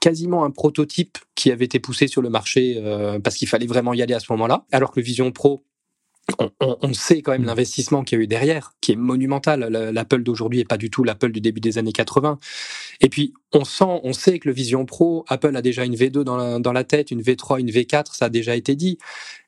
quasiment 0.00 0.44
un 0.44 0.52
prototype 0.52 1.18
qui 1.34 1.50
avait 1.50 1.64
été 1.64 1.80
poussé 1.80 2.06
sur 2.06 2.22
le 2.22 2.30
marché 2.30 2.76
euh, 2.78 3.18
parce 3.18 3.34
qu'il 3.34 3.48
fallait 3.48 3.66
vraiment 3.66 3.94
y 3.94 4.02
aller 4.02 4.14
à 4.14 4.20
ce 4.20 4.30
moment-là, 4.30 4.66
alors 4.70 4.92
que 4.92 5.00
le 5.00 5.04
Vision 5.04 5.32
Pro 5.32 5.64
on, 6.60 6.92
sait 6.92 7.22
quand 7.22 7.32
même 7.32 7.42
mm. 7.42 7.46
l'investissement 7.46 8.04
qu'il 8.04 8.18
y 8.18 8.20
a 8.20 8.24
eu 8.24 8.26
derrière, 8.26 8.72
qui 8.80 8.92
est 8.92 8.96
monumental. 8.96 9.60
L'Apple 9.92 10.22
d'aujourd'hui 10.22 10.60
est 10.60 10.64
pas 10.64 10.76
du 10.76 10.90
tout 10.90 11.04
l'Apple 11.04 11.30
du 11.30 11.40
début 11.40 11.60
des 11.60 11.78
années 11.78 11.92
80. 11.92 12.38
Et 13.00 13.08
puis, 13.08 13.34
on 13.52 13.64
sent, 13.64 14.00
on 14.02 14.12
sait 14.12 14.38
que 14.38 14.48
le 14.48 14.54
Vision 14.54 14.84
Pro, 14.84 15.24
Apple 15.28 15.56
a 15.56 15.62
déjà 15.62 15.84
une 15.84 15.94
V2 15.94 16.22
dans 16.22 16.36
la, 16.36 16.58
dans 16.58 16.72
la 16.72 16.84
tête, 16.84 17.10
une 17.10 17.22
V3, 17.22 17.60
une 17.60 17.70
V4, 17.70 18.16
ça 18.16 18.26
a 18.26 18.28
déjà 18.28 18.56
été 18.56 18.74
dit. 18.74 18.98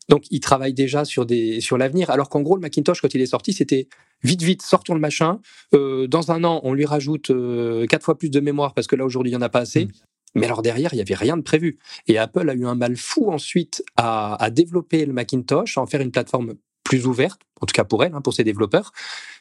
Donc, 0.08 0.24
ils 0.30 0.40
travaillent 0.40 0.74
déjà 0.74 1.04
sur 1.04 1.26
des 1.26 1.60
sur 1.60 1.78
l'avenir. 1.78 2.10
Alors 2.10 2.28
qu'en 2.28 2.40
gros, 2.40 2.56
le 2.56 2.60
Macintosh, 2.60 3.00
quand 3.00 3.14
il 3.14 3.20
est 3.20 3.26
sorti, 3.26 3.52
c'était 3.52 3.86
vite, 4.24 4.42
vite, 4.42 4.62
sortons 4.62 4.94
le 4.94 5.00
machin. 5.00 5.40
Euh, 5.74 6.06
dans 6.06 6.32
un 6.32 6.42
an, 6.44 6.60
on 6.64 6.72
lui 6.72 6.86
rajoute 6.86 7.30
euh, 7.30 7.86
quatre 7.86 8.04
fois 8.04 8.18
plus 8.18 8.30
de 8.30 8.40
mémoire 8.40 8.74
parce 8.74 8.86
que 8.86 8.96
là 8.96 9.04
aujourd'hui, 9.04 9.30
il 9.30 9.34
y 9.34 9.36
en 9.36 9.42
a 9.42 9.48
pas 9.48 9.60
assez. 9.60 9.84
Mm. 9.84 9.90
Mais 10.36 10.46
alors 10.46 10.62
derrière, 10.62 10.94
il 10.94 10.96
y 10.96 11.00
avait 11.00 11.14
rien 11.14 11.36
de 11.36 11.42
prévu. 11.42 11.78
Et 12.06 12.18
Apple 12.18 12.48
a 12.48 12.54
eu 12.54 12.66
un 12.66 12.74
mal 12.74 12.96
fou 12.96 13.30
ensuite 13.30 13.84
à, 13.96 14.42
à 14.42 14.50
développer 14.50 15.04
le 15.04 15.12
Macintosh, 15.12 15.76
à 15.76 15.80
en 15.80 15.86
faire 15.86 16.00
une 16.00 16.12
plateforme 16.12 16.54
plus 16.90 17.06
ouverte, 17.06 17.38
en 17.60 17.66
tout 17.66 17.72
cas 17.72 17.84
pour 17.84 18.04
elle, 18.04 18.14
hein, 18.14 18.20
pour 18.20 18.34
ses 18.34 18.44
développeurs, 18.44 18.92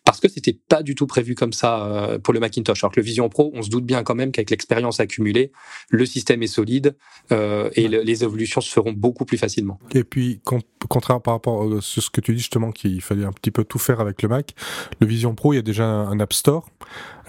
parce 0.05 0.19
que 0.19 0.27
c'était 0.27 0.57
pas 0.67 0.83
du 0.83 0.95
tout 0.95 1.07
prévu 1.07 1.35
comme 1.35 1.53
ça 1.53 1.85
euh, 1.85 2.19
pour 2.19 2.33
le 2.33 2.39
Macintosh. 2.39 2.83
Alors 2.83 2.91
que 2.91 2.99
le 2.99 3.05
Vision 3.05 3.29
Pro, 3.29 3.51
on 3.53 3.61
se 3.61 3.69
doute 3.69 3.85
bien 3.85 4.03
quand 4.03 4.15
même 4.15 4.31
qu'avec 4.31 4.49
l'expérience 4.49 4.99
accumulée, 4.99 5.51
le 5.89 6.05
système 6.05 6.43
est 6.43 6.47
solide 6.47 6.95
euh, 7.31 7.69
et 7.75 7.87
les 7.87 8.23
évolutions 8.23 8.61
se 8.61 8.71
feront 8.71 8.91
beaucoup 8.91 9.25
plus 9.25 9.37
facilement. 9.37 9.79
Et 9.93 10.03
puis, 10.03 10.41
contrairement 10.87 11.19
par 11.19 11.33
rapport 11.33 11.63
à 11.63 11.81
ce 11.81 12.09
que 12.09 12.21
tu 12.21 12.33
dis 12.33 12.39
justement 12.39 12.71
qu'il 12.71 13.01
fallait 13.01 13.25
un 13.25 13.31
petit 13.31 13.51
peu 13.51 13.63
tout 13.63 13.79
faire 13.79 13.99
avec 13.99 14.21
le 14.21 14.29
Mac, 14.29 14.55
le 14.99 15.07
Vision 15.07 15.35
Pro, 15.35 15.53
il 15.53 15.57
y 15.57 15.59
a 15.59 15.63
déjà 15.63 15.85
un 15.85 16.19
App 16.19 16.33
Store. 16.33 16.69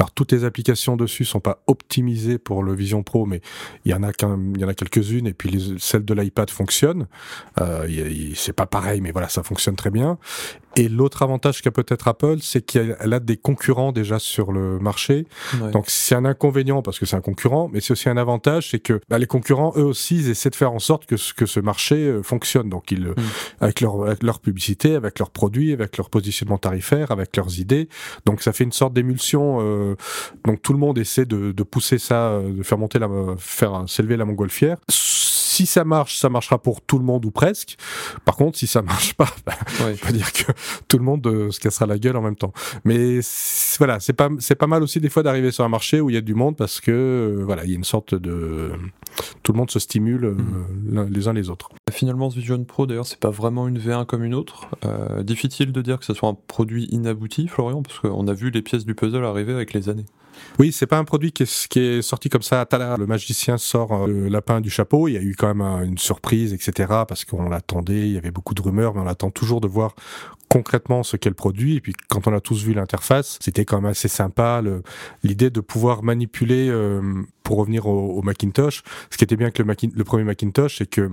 Alors 0.00 0.12
toutes 0.12 0.32
les 0.32 0.44
applications 0.44 0.96
dessus 0.96 1.26
sont 1.26 1.40
pas 1.40 1.62
optimisées 1.66 2.38
pour 2.38 2.62
le 2.62 2.74
Vision 2.74 3.02
Pro, 3.02 3.26
mais 3.26 3.42
il 3.84 3.90
y 3.90 3.94
en 3.94 4.02
a 4.02 4.14
quand 4.14 4.28
même, 4.28 4.54
il 4.56 4.62
y 4.62 4.64
en 4.64 4.68
a 4.68 4.74
quelques-unes 4.74 5.26
et 5.26 5.34
puis 5.34 5.50
les, 5.50 5.78
celles 5.78 6.06
de 6.06 6.14
l'iPad 6.14 6.48
fonctionnent. 6.48 7.06
Euh, 7.60 7.86
c'est 8.34 8.54
pas 8.54 8.64
pareil, 8.64 9.02
mais 9.02 9.12
voilà, 9.12 9.28
ça 9.28 9.42
fonctionne 9.42 9.76
très 9.76 9.90
bien. 9.90 10.18
Et 10.76 10.79
l'autre 10.88 11.22
avantage 11.22 11.62
qu'a 11.62 11.70
peut-être 11.70 12.08
Apple, 12.08 12.38
c'est 12.40 12.62
qu'elle 12.62 12.96
a 13.00 13.20
des 13.20 13.36
concurrents 13.36 13.92
déjà 13.92 14.18
sur 14.18 14.52
le 14.52 14.78
marché. 14.78 15.26
Donc 15.72 15.84
c'est 15.88 16.14
un 16.14 16.24
inconvénient 16.24 16.82
parce 16.82 16.98
que 16.98 17.06
c'est 17.06 17.16
un 17.16 17.20
concurrent, 17.20 17.70
mais 17.72 17.80
c'est 17.80 17.92
aussi 17.92 18.08
un 18.08 18.16
avantage, 18.16 18.70
c'est 18.70 18.78
que 18.78 19.00
bah, 19.08 19.18
les 19.18 19.26
concurrents, 19.26 19.72
eux 19.76 19.84
aussi, 19.84 20.16
ils 20.16 20.30
essaient 20.30 20.50
de 20.50 20.56
faire 20.56 20.72
en 20.72 20.78
sorte 20.78 21.06
que, 21.06 21.16
que 21.34 21.46
ce 21.46 21.60
marché 21.60 21.96
euh, 21.96 22.22
fonctionne. 22.22 22.68
Donc 22.68 22.90
ils, 22.90 23.08
mm. 23.08 23.14
avec, 23.60 23.80
leur, 23.80 24.04
avec 24.04 24.22
leur 24.22 24.40
publicité, 24.40 24.94
avec 24.94 25.18
leurs 25.18 25.30
produits, 25.30 25.72
avec 25.72 25.96
leur 25.96 26.10
positionnement 26.10 26.58
tarifaire, 26.58 27.10
avec 27.10 27.36
leurs 27.36 27.58
idées. 27.58 27.88
Donc 28.26 28.42
ça 28.42 28.52
fait 28.52 28.64
une 28.64 28.72
sorte 28.72 28.92
d'émulsion. 28.92 29.58
Euh, 29.60 29.96
donc 30.44 30.62
tout 30.62 30.72
le 30.72 30.78
monde 30.78 30.98
essaie 30.98 31.24
de, 31.24 31.52
de 31.52 31.62
pousser 31.62 31.98
ça, 31.98 32.28
euh, 32.28 32.52
de 32.52 32.62
faire 32.62 32.78
monter 32.78 32.98
la, 32.98 33.08
faire 33.38 33.84
s'élever 33.86 34.16
la 34.16 34.24
montgolfière 34.24 34.78
si 35.60 35.66
ça 35.66 35.84
marche, 35.84 36.16
ça 36.16 36.30
marchera 36.30 36.58
pour 36.58 36.80
tout 36.80 36.98
le 36.98 37.04
monde 37.04 37.26
ou 37.26 37.30
presque. 37.30 37.76
Par 38.24 38.34
contre, 38.36 38.56
si 38.56 38.66
ça 38.66 38.80
marche 38.80 39.12
pas, 39.12 39.28
bah, 39.44 39.52
on 39.82 39.94
peut 39.94 40.12
dire 40.12 40.32
que 40.32 40.52
tout 40.88 40.96
le 40.96 41.04
monde 41.04 41.26
euh, 41.26 41.50
se 41.50 41.60
cassera 41.60 41.84
la 41.84 41.98
gueule 41.98 42.16
en 42.16 42.22
même 42.22 42.36
temps. 42.36 42.54
Mais 42.84 43.20
voilà, 43.76 44.00
c'est 44.00 44.14
pas 44.14 44.30
c'est 44.38 44.54
pas 44.54 44.66
mal 44.66 44.82
aussi 44.82 45.00
des 45.00 45.10
fois 45.10 45.22
d'arriver 45.22 45.50
sur 45.50 45.62
un 45.64 45.68
marché 45.68 46.00
où 46.00 46.08
il 46.08 46.14
y 46.14 46.16
a 46.16 46.22
du 46.22 46.34
monde 46.34 46.56
parce 46.56 46.80
que 46.80 46.90
euh, 46.90 47.44
voilà, 47.44 47.64
il 47.64 47.70
y 47.70 47.72
a 47.74 47.76
une 47.76 47.84
sorte 47.84 48.14
de 48.14 48.70
tout 49.42 49.52
le 49.52 49.58
monde 49.58 49.70
se 49.70 49.78
stimule 49.78 50.24
euh, 50.24 50.32
mm. 50.32 51.12
les 51.12 51.28
uns 51.28 51.34
les 51.34 51.50
autres. 51.50 51.68
Finalement, 51.90 52.30
ce 52.30 52.36
Vision 52.36 52.64
Pro, 52.64 52.86
d'ailleurs, 52.86 53.06
c'est 53.06 53.20
pas 53.20 53.30
vraiment 53.30 53.68
une 53.68 53.78
V1 53.78 54.06
comme 54.06 54.24
une 54.24 54.34
autre. 54.34 54.68
difficile 55.22 55.72
de 55.72 55.82
dire 55.82 55.98
que 55.98 56.06
ce 56.06 56.14
soit 56.14 56.30
un 56.30 56.36
produit 56.46 56.86
inabouti, 56.90 57.48
Florian, 57.48 57.82
parce 57.82 57.98
qu'on 57.98 58.26
a 58.28 58.32
vu 58.32 58.50
les 58.50 58.62
pièces 58.62 58.86
du 58.86 58.94
puzzle 58.94 59.24
arriver 59.26 59.52
avec 59.52 59.74
les 59.74 59.90
années. 59.90 60.06
Oui, 60.58 60.72
c'est 60.72 60.86
pas 60.86 60.98
un 60.98 61.04
produit 61.04 61.32
qui 61.32 61.42
est, 61.42 62.02
sorti 62.02 62.28
comme 62.28 62.42
ça. 62.42 62.66
Le 62.70 63.06
magicien 63.06 63.58
sort 63.58 63.92
euh, 63.92 64.06
le 64.06 64.28
lapin 64.28 64.60
du 64.60 64.70
chapeau. 64.70 65.08
Il 65.08 65.14
y 65.14 65.16
a 65.16 65.22
eu 65.22 65.34
quand 65.36 65.54
même 65.54 65.84
une 65.84 65.98
surprise, 65.98 66.52
etc. 66.52 66.88
Parce 67.08 67.24
qu'on 67.24 67.48
l'attendait. 67.48 68.08
Il 68.08 68.12
y 68.12 68.18
avait 68.18 68.30
beaucoup 68.30 68.54
de 68.54 68.62
rumeurs, 68.62 68.94
mais 68.94 69.00
on 69.00 69.06
attend 69.06 69.30
toujours 69.30 69.60
de 69.60 69.68
voir 69.68 69.94
concrètement 70.48 71.02
ce 71.02 71.16
qu'est 71.16 71.30
le 71.30 71.34
produit. 71.34 71.76
Et 71.76 71.80
puis 71.80 71.94
quand 72.08 72.26
on 72.26 72.34
a 72.34 72.40
tous 72.40 72.62
vu 72.64 72.74
l'interface, 72.74 73.38
c'était 73.40 73.64
quand 73.64 73.80
même 73.80 73.90
assez 73.90 74.08
sympa. 74.08 74.62
L'idée 75.22 75.50
de 75.50 75.60
pouvoir 75.60 76.02
manipuler, 76.02 76.68
euh, 76.68 77.00
pour 77.42 77.58
revenir 77.58 77.86
au, 77.86 78.20
Macintosh, 78.22 78.82
ce 79.10 79.16
qui 79.16 79.24
était 79.24 79.36
bien 79.36 79.50
que 79.50 79.62
le, 79.62 79.74
le 79.94 80.04
premier 80.04 80.24
Macintosh, 80.24 80.78
c'est 80.78 80.90
que 80.90 81.10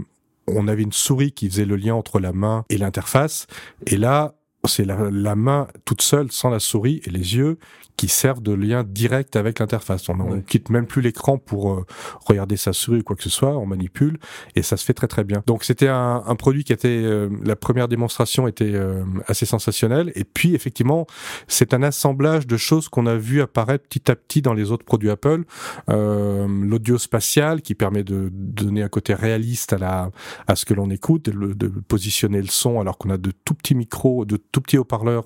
on 0.48 0.68
avait 0.68 0.84
une 0.84 0.94
souris 0.94 1.32
qui 1.34 1.50
faisait 1.50 1.66
le 1.66 1.76
lien 1.76 1.94
entre 1.94 2.20
la 2.20 2.32
main 2.32 2.66
et 2.70 2.78
l'interface. 2.78 3.48
Et 3.86 3.98
là, 3.98 4.37
c'est 4.68 4.86
la, 4.86 5.36
main 5.36 5.68
toute 5.86 6.02
seule, 6.02 6.32
sans 6.32 6.50
la 6.50 6.60
souris 6.60 7.02
et 7.06 7.10
les 7.10 7.36
yeux, 7.36 7.58
qui 7.98 8.08
servent 8.08 8.42
de 8.42 8.54
lien 8.54 8.84
direct 8.84 9.36
avec 9.36 9.60
l'interface. 9.60 10.08
On, 10.08 10.16
ne 10.16 10.42
quitte 10.42 10.70
même 10.70 10.86
plus 10.86 11.02
l'écran 11.02 11.40
pour 11.40 11.74
euh, 11.74 11.86
regarder 12.26 12.56
sa 12.56 12.72
souris 12.72 13.00
ou 13.00 13.04
quoi 13.04 13.16
que 13.16 13.24
ce 13.24 13.30
soit, 13.30 13.58
on 13.58 13.66
manipule 13.66 14.20
et 14.56 14.62
ça 14.62 14.78
se 14.78 14.86
fait 14.86 14.94
très 14.94 15.08
très 15.08 15.24
bien. 15.24 15.44
Donc 15.48 15.64
c'était 15.64 15.88
un, 15.88 16.22
produit 16.38 16.64
qui 16.64 16.72
était 16.72 16.88
euh, 16.90 17.30
la 17.44 17.56
première 17.56 17.88
démonstration 17.88 18.48
était 18.48 18.76
euh, 18.76 19.04
assez 19.26 19.48
sensationnelle 19.48 20.12
et 20.14 20.24
puis 20.24 20.54
effectivement 20.54 21.08
c'est 21.48 21.74
un 21.74 21.82
assemblage 21.82 22.46
de 22.46 22.58
choses 22.58 22.88
qu'on 22.88 23.08
a 23.08 23.16
vu 23.16 23.42
apparaître 23.42 23.86
petit 23.88 24.12
à 24.12 24.16
petit 24.16 24.44
dans 24.44 24.54
les 24.54 24.72
autres 24.72 24.86
produits 24.86 25.10
Apple. 25.10 25.44
L'audio 25.88 27.00
spatial 27.00 27.64
qui 27.64 27.74
permet 27.74 28.04
de, 28.04 28.30
donner 28.32 28.84
un 28.84 28.90
côté 28.90 29.16
réaliste 29.16 29.74
à 29.74 29.80
la 29.80 30.12
à 30.46 30.56
ce 30.56 30.66
que 30.66 30.76
l'on 30.76 30.92
écoute, 30.92 31.26
de, 31.26 31.54
de, 31.54 31.68
positionner 31.68 32.42
le 32.42 32.48
son 32.48 32.80
alors 32.80 33.00
qu'on 33.00 33.10
a 33.10 33.18
de 33.18 33.32
tout 33.32 33.56
petits 33.56 33.74
micros, 33.74 34.26
de 34.26 34.38
tout 34.38 34.57
petits 34.62 34.78
haut-parleurs 34.78 35.26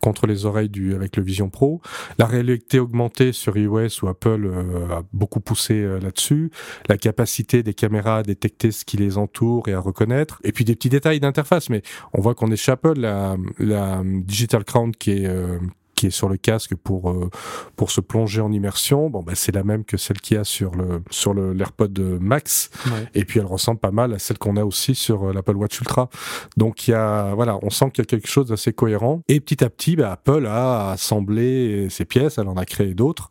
contre 0.00 0.26
les 0.26 0.46
oreilles 0.46 0.68
du 0.68 0.94
avec 0.94 1.16
le 1.16 1.22
Vision 1.22 1.50
Pro. 1.50 1.80
La 2.18 2.26
réalité 2.26 2.78
augmentée 2.78 3.32
sur 3.32 3.56
iOS 3.56 4.02
ou 4.02 4.08
Apple 4.08 4.46
euh, 4.46 4.98
a 4.98 5.02
beaucoup 5.12 5.40
poussé 5.40 5.74
euh, 5.74 6.00
là-dessus. 6.00 6.50
La 6.88 6.96
capacité 6.96 7.62
des 7.62 7.74
caméras 7.74 8.18
à 8.18 8.22
détecter 8.22 8.70
ce 8.70 8.84
qui 8.84 8.96
les 8.96 9.18
entoure 9.18 9.68
et 9.68 9.74
à 9.74 9.80
reconnaître. 9.80 10.40
Et 10.44 10.52
puis 10.52 10.64
des 10.64 10.74
petits 10.74 10.88
détails 10.88 11.20
d'interface. 11.20 11.70
Mais 11.70 11.82
on 12.12 12.20
voit 12.20 12.34
qu'on 12.34 12.50
est 12.50 12.56
chez. 12.56 12.68
La, 12.96 13.36
la 13.58 14.02
Digital 14.04 14.62
Crown 14.62 14.92
qui 14.94 15.10
est, 15.10 15.26
euh, 15.26 15.58
qui 15.98 16.06
est 16.06 16.10
sur 16.10 16.28
le 16.28 16.36
casque 16.36 16.76
pour 16.76 17.10
euh, 17.10 17.28
pour 17.74 17.90
se 17.90 18.00
plonger 18.00 18.40
en 18.40 18.52
immersion. 18.52 19.10
Bon, 19.10 19.20
bah, 19.24 19.32
c'est 19.34 19.50
la 19.52 19.64
même 19.64 19.84
que 19.84 19.96
celle 19.96 20.20
qu'il 20.20 20.36
y 20.36 20.40
a 20.40 20.44
sur 20.44 20.76
le 20.76 21.02
sur 21.10 21.34
le 21.34 21.52
l'AirPod 21.52 21.98
Max. 22.20 22.70
Et 23.14 23.24
puis 23.24 23.40
elle 23.40 23.46
ressemble 23.46 23.80
pas 23.80 23.90
mal 23.90 24.14
à 24.14 24.20
celle 24.20 24.38
qu'on 24.38 24.56
a 24.56 24.64
aussi 24.64 24.94
sur 24.94 25.24
euh, 25.24 25.32
l'Apple 25.32 25.56
Watch 25.56 25.80
Ultra. 25.80 26.08
Donc 26.56 26.86
il 26.86 26.92
y 26.92 26.94
a 26.94 27.34
voilà, 27.34 27.58
on 27.62 27.70
sent 27.70 27.90
qu'il 27.90 28.02
y 28.02 28.06
a 28.06 28.06
quelque 28.06 28.28
chose 28.28 28.46
d'assez 28.46 28.72
cohérent. 28.72 29.22
Et 29.26 29.40
petit 29.40 29.64
à 29.64 29.70
petit, 29.70 29.96
bah, 29.96 30.12
Apple 30.12 30.46
a 30.46 30.92
assemblé 30.92 31.88
ses 31.90 32.04
pièces, 32.04 32.38
elle 32.38 32.48
en 32.48 32.56
a 32.56 32.64
créé 32.64 32.94
d'autres, 32.94 33.28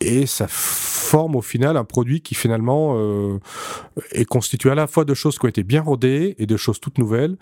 et 0.00 0.26
ça 0.26 0.46
forme 0.48 1.36
au 1.36 1.42
final 1.42 1.78
un 1.78 1.84
produit 1.84 2.20
qui 2.20 2.34
finalement 2.34 2.96
euh, 2.98 3.38
est 4.12 4.26
constitué 4.26 4.70
à 4.70 4.74
la 4.74 4.86
fois 4.86 5.06
de 5.06 5.14
choses 5.14 5.38
qui 5.38 5.46
ont 5.46 5.48
été 5.48 5.62
bien 5.62 5.80
rodées 5.80 6.34
et 6.38 6.44
de 6.44 6.56
choses 6.58 6.80
toutes 6.80 6.98
nouvelles. 6.98 7.36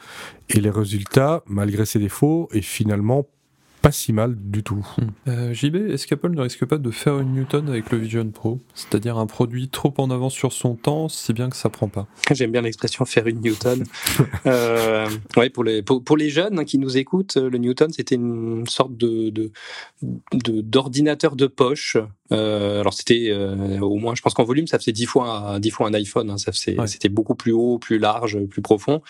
Et 0.50 0.60
les 0.60 0.70
résultats, 0.70 1.42
malgré 1.46 1.84
ses 1.84 1.98
défauts, 1.98 2.48
est 2.52 2.62
finalement 2.62 3.26
pas 3.82 3.92
si 3.92 4.12
mal 4.12 4.36
du 4.38 4.62
tout. 4.62 4.86
Hmm. 4.96 5.28
Euh, 5.28 5.52
JB, 5.52 5.90
est-ce 5.90 6.06
qu'Apple 6.06 6.30
ne 6.30 6.40
risque 6.40 6.64
pas 6.64 6.78
de 6.78 6.90
faire 6.92 7.18
une 7.18 7.34
Newton 7.34 7.68
avec 7.68 7.90
le 7.90 7.98
Vision 7.98 8.30
Pro? 8.30 8.60
C'est-à-dire 8.74 9.18
un 9.18 9.26
produit 9.26 9.68
trop 9.68 9.92
en 9.98 10.10
avance 10.10 10.34
sur 10.34 10.52
son 10.52 10.76
temps, 10.76 11.08
si 11.08 11.32
bien 11.32 11.50
que 11.50 11.56
ça 11.56 11.68
prend 11.68 11.88
pas 11.88 12.06
J'aime 12.30 12.52
bien 12.52 12.62
l'expression 12.62 13.04
faire 13.04 13.26
une 13.26 13.40
Newton. 13.40 13.82
euh, 14.46 15.08
ouais, 15.36 15.50
pour, 15.50 15.64
les, 15.64 15.82
pour, 15.82 16.16
les 16.16 16.30
jeunes 16.30 16.64
qui 16.64 16.78
nous 16.78 16.96
écoutent, 16.96 17.36
le 17.36 17.58
Newton, 17.58 17.92
c'était 17.92 18.14
une 18.14 18.66
sorte 18.68 18.96
de, 18.96 19.50
d'ordinateur 20.32 21.34
de, 21.34 21.46
poche. 21.48 21.96
Euh, 22.30 22.80
alors 22.80 22.94
c'était 22.94 23.28
euh, 23.30 23.80
au 23.80 23.96
moins, 23.96 24.14
je 24.14 24.22
pense 24.22 24.32
qu'en 24.32 24.44
volume, 24.44 24.68
ça 24.68 24.78
faisait 24.78 24.92
10 24.92 25.06
fois, 25.06 25.58
10 25.58 25.70
fois 25.70 25.88
un 25.88 25.94
iPhone. 25.94 26.30
Hein. 26.30 26.38
ça 26.38 26.52
C'était 26.52 27.08
beaucoup 27.08 27.34
plus 27.34 27.52
haut, 27.52 27.78
plus 27.78 27.98
large, 27.98 28.38
plus 28.46 28.62
profond. 28.62 29.02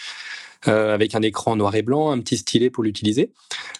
Euh, 0.68 0.94
avec 0.94 1.16
un 1.16 1.22
écran 1.22 1.57
noir 1.57 1.75
et 1.75 1.83
blanc, 1.83 2.12
un 2.12 2.20
petit 2.20 2.37
stylet 2.37 2.70
pour 2.70 2.85
l'utiliser. 2.85 3.33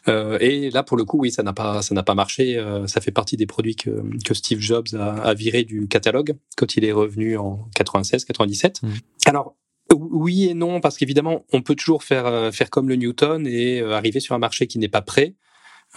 Euh, 0.09 0.37
et 0.40 0.68
là, 0.71 0.83
pour 0.83 0.97
le 0.97 1.05
coup, 1.05 1.18
oui, 1.21 1.31
ça 1.31 1.45
n'a 1.45 1.53
pas, 1.53 1.81
ça 1.81 1.95
n'a 1.95 2.03
pas 2.03 2.14
marché. 2.14 2.59
Euh, 2.59 2.88
ça 2.88 3.01
fait 3.01 3.12
partie 3.12 3.37
des 3.37 3.47
produits 3.47 3.77
que, 3.77 4.03
que 4.25 4.35
Steve 4.35 4.59
Jobs 4.59 4.88
a, 4.95 5.12
a 5.12 5.35
viré 5.35 5.62
du 5.62 5.87
catalogue 5.87 6.35
quand 6.57 6.77
il 6.77 6.85
est 6.85 6.90
revenu 6.90 7.37
en 7.37 7.68
96, 7.77 8.25
97. 8.25 8.83
Mmh. 8.83 8.88
Alors, 9.27 9.55
oui 9.92 10.49
et 10.49 10.55
non, 10.55 10.81
parce 10.81 10.97
qu'évidemment, 10.97 11.45
on 11.53 11.62
peut 11.62 11.77
toujours 11.77 12.03
faire 12.03 12.53
faire 12.53 12.71
comme 12.71 12.88
le 12.88 12.97
Newton 12.97 13.47
et 13.47 13.81
arriver 13.83 14.18
sur 14.18 14.35
un 14.35 14.38
marché 14.38 14.66
qui 14.66 14.79
n'est 14.79 14.88
pas 14.88 15.03
prêt, 15.03 15.37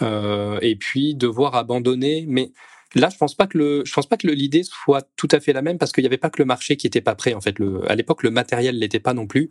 euh, 0.02 0.58
et 0.60 0.76
puis 0.76 1.14
devoir 1.14 1.54
abandonner. 1.54 2.26
Mais 2.28 2.52
Là, 2.94 3.08
je 3.12 3.16
pense 3.16 3.34
pas 3.34 3.46
que 3.46 3.58
le, 3.58 3.82
je 3.84 3.92
pense 3.92 4.06
pas 4.06 4.16
que 4.16 4.26
l'idée 4.26 4.62
soit 4.62 5.08
tout 5.16 5.28
à 5.32 5.40
fait 5.40 5.52
la 5.52 5.62
même 5.62 5.76
parce 5.76 5.92
qu'il 5.92 6.02
n'y 6.02 6.06
avait 6.06 6.16
pas 6.16 6.30
que 6.30 6.40
le 6.40 6.46
marché 6.46 6.76
qui 6.76 6.86
était 6.86 7.00
pas 7.00 7.14
prêt. 7.14 7.34
En 7.34 7.40
fait, 7.40 7.58
le, 7.58 7.90
à 7.90 7.94
l'époque, 7.94 8.22
le 8.22 8.30
matériel 8.30 8.78
l'était 8.78 9.00
pas 9.00 9.12
non 9.12 9.26
plus. 9.26 9.50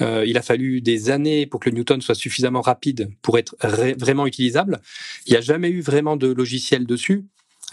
Euh, 0.00 0.24
il 0.26 0.36
a 0.36 0.42
fallu 0.42 0.80
des 0.80 1.10
années 1.10 1.46
pour 1.46 1.60
que 1.60 1.70
le 1.70 1.76
Newton 1.76 2.00
soit 2.00 2.14
suffisamment 2.14 2.60
rapide 2.60 3.10
pour 3.22 3.38
être 3.38 3.56
vraiment 3.98 4.26
utilisable. 4.26 4.80
Il 5.26 5.32
n'y 5.32 5.38
a 5.38 5.40
jamais 5.40 5.70
eu 5.70 5.80
vraiment 5.80 6.16
de 6.16 6.26
logiciel 6.26 6.86
dessus. 6.86 7.24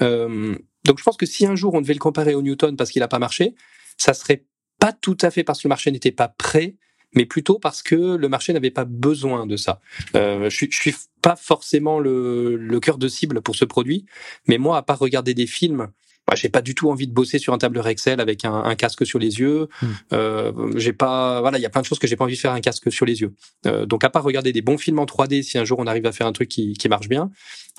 Euh, 0.02 0.56
donc, 0.86 1.00
je 1.00 1.04
pense 1.04 1.18
que 1.18 1.26
si 1.26 1.46
un 1.46 1.56
jour 1.56 1.74
on 1.74 1.82
devait 1.82 1.94
le 1.94 2.00
comparer 2.00 2.36
au 2.36 2.42
Newton 2.42 2.78
parce 2.78 2.92
qu'il 2.92 3.02
n'a 3.02 3.08
pas 3.08 3.20
marché, 3.20 3.56
ça 3.98 4.14
serait 4.14 4.46
pas 4.80 4.94
tout 4.94 5.18
à 5.22 5.32
fait 5.32 5.44
parce 5.44 5.60
que 5.62 5.68
le 5.68 5.70
marché 5.70 5.92
n'était 5.92 6.12
pas 6.12 6.30
prêt, 6.30 6.76
mais 7.14 7.26
plutôt 7.26 7.60
parce 7.60 7.82
que 7.82 7.96
le 7.96 8.30
marché 8.30 8.54
n'avait 8.54 8.72
pas 8.72 8.86
besoin 8.86 9.46
de 9.46 9.58
ça. 9.58 9.82
Euh, 10.16 10.50
je, 10.50 10.66
je 10.70 10.80
suis 10.80 10.96
pas 11.22 11.36
forcément 11.36 12.00
le, 12.00 12.56
le 12.56 12.80
cœur 12.80 12.98
de 12.98 13.08
cible 13.08 13.42
pour 13.42 13.56
ce 13.56 13.66
produit, 13.66 14.06
mais 14.48 14.58
moi, 14.58 14.78
à 14.78 14.82
part 14.82 15.00
regarder 15.00 15.34
des 15.34 15.48
films, 15.48 15.90
bah, 16.30 16.36
j'ai 16.36 16.50
pas 16.50 16.62
du 16.62 16.76
tout 16.76 16.92
envie 16.92 17.08
de 17.08 17.12
bosser 17.12 17.40
sur 17.40 17.54
un 17.54 17.58
tableur 17.58 17.88
Excel 17.88 18.22
avec 18.22 18.46
un, 18.46 18.54
un 18.54 18.76
casque 18.76 19.04
sur 19.04 19.18
les 19.18 19.40
yeux. 19.40 19.68
Hmm. 19.82 19.88
Euh, 20.14 20.72
j'ai 20.76 20.94
pas, 20.94 21.42
voilà, 21.42 21.58
il 21.58 21.62
y 21.62 21.66
a 21.66 21.72
plein 21.72 21.82
de 21.82 21.88
choses 21.88 21.98
que 21.98 22.06
j'ai 22.06 22.16
pas 22.16 22.24
envie 22.24 22.36
de 22.36 22.40
faire 22.40 22.54
un 22.54 22.62
casque 22.62 22.92
sur 22.92 23.06
les 23.08 23.22
yeux. 23.22 23.34
Euh, 23.66 23.88
donc 23.88 24.04
à 24.04 24.12
part 24.12 24.22
regarder 24.22 24.54
des 24.54 24.62
bons 24.62 24.78
films 24.78 25.00
en 25.00 25.06
3D, 25.06 25.42
si 25.42 25.58
un 25.58 25.66
jour 25.66 25.80
on 25.80 25.88
arrive 25.88 26.06
à 26.06 26.12
faire 26.12 26.28
un 26.28 26.32
truc 26.32 26.48
qui, 26.48 26.74
qui 26.74 26.88
marche 26.88 27.10
bien, 27.10 27.32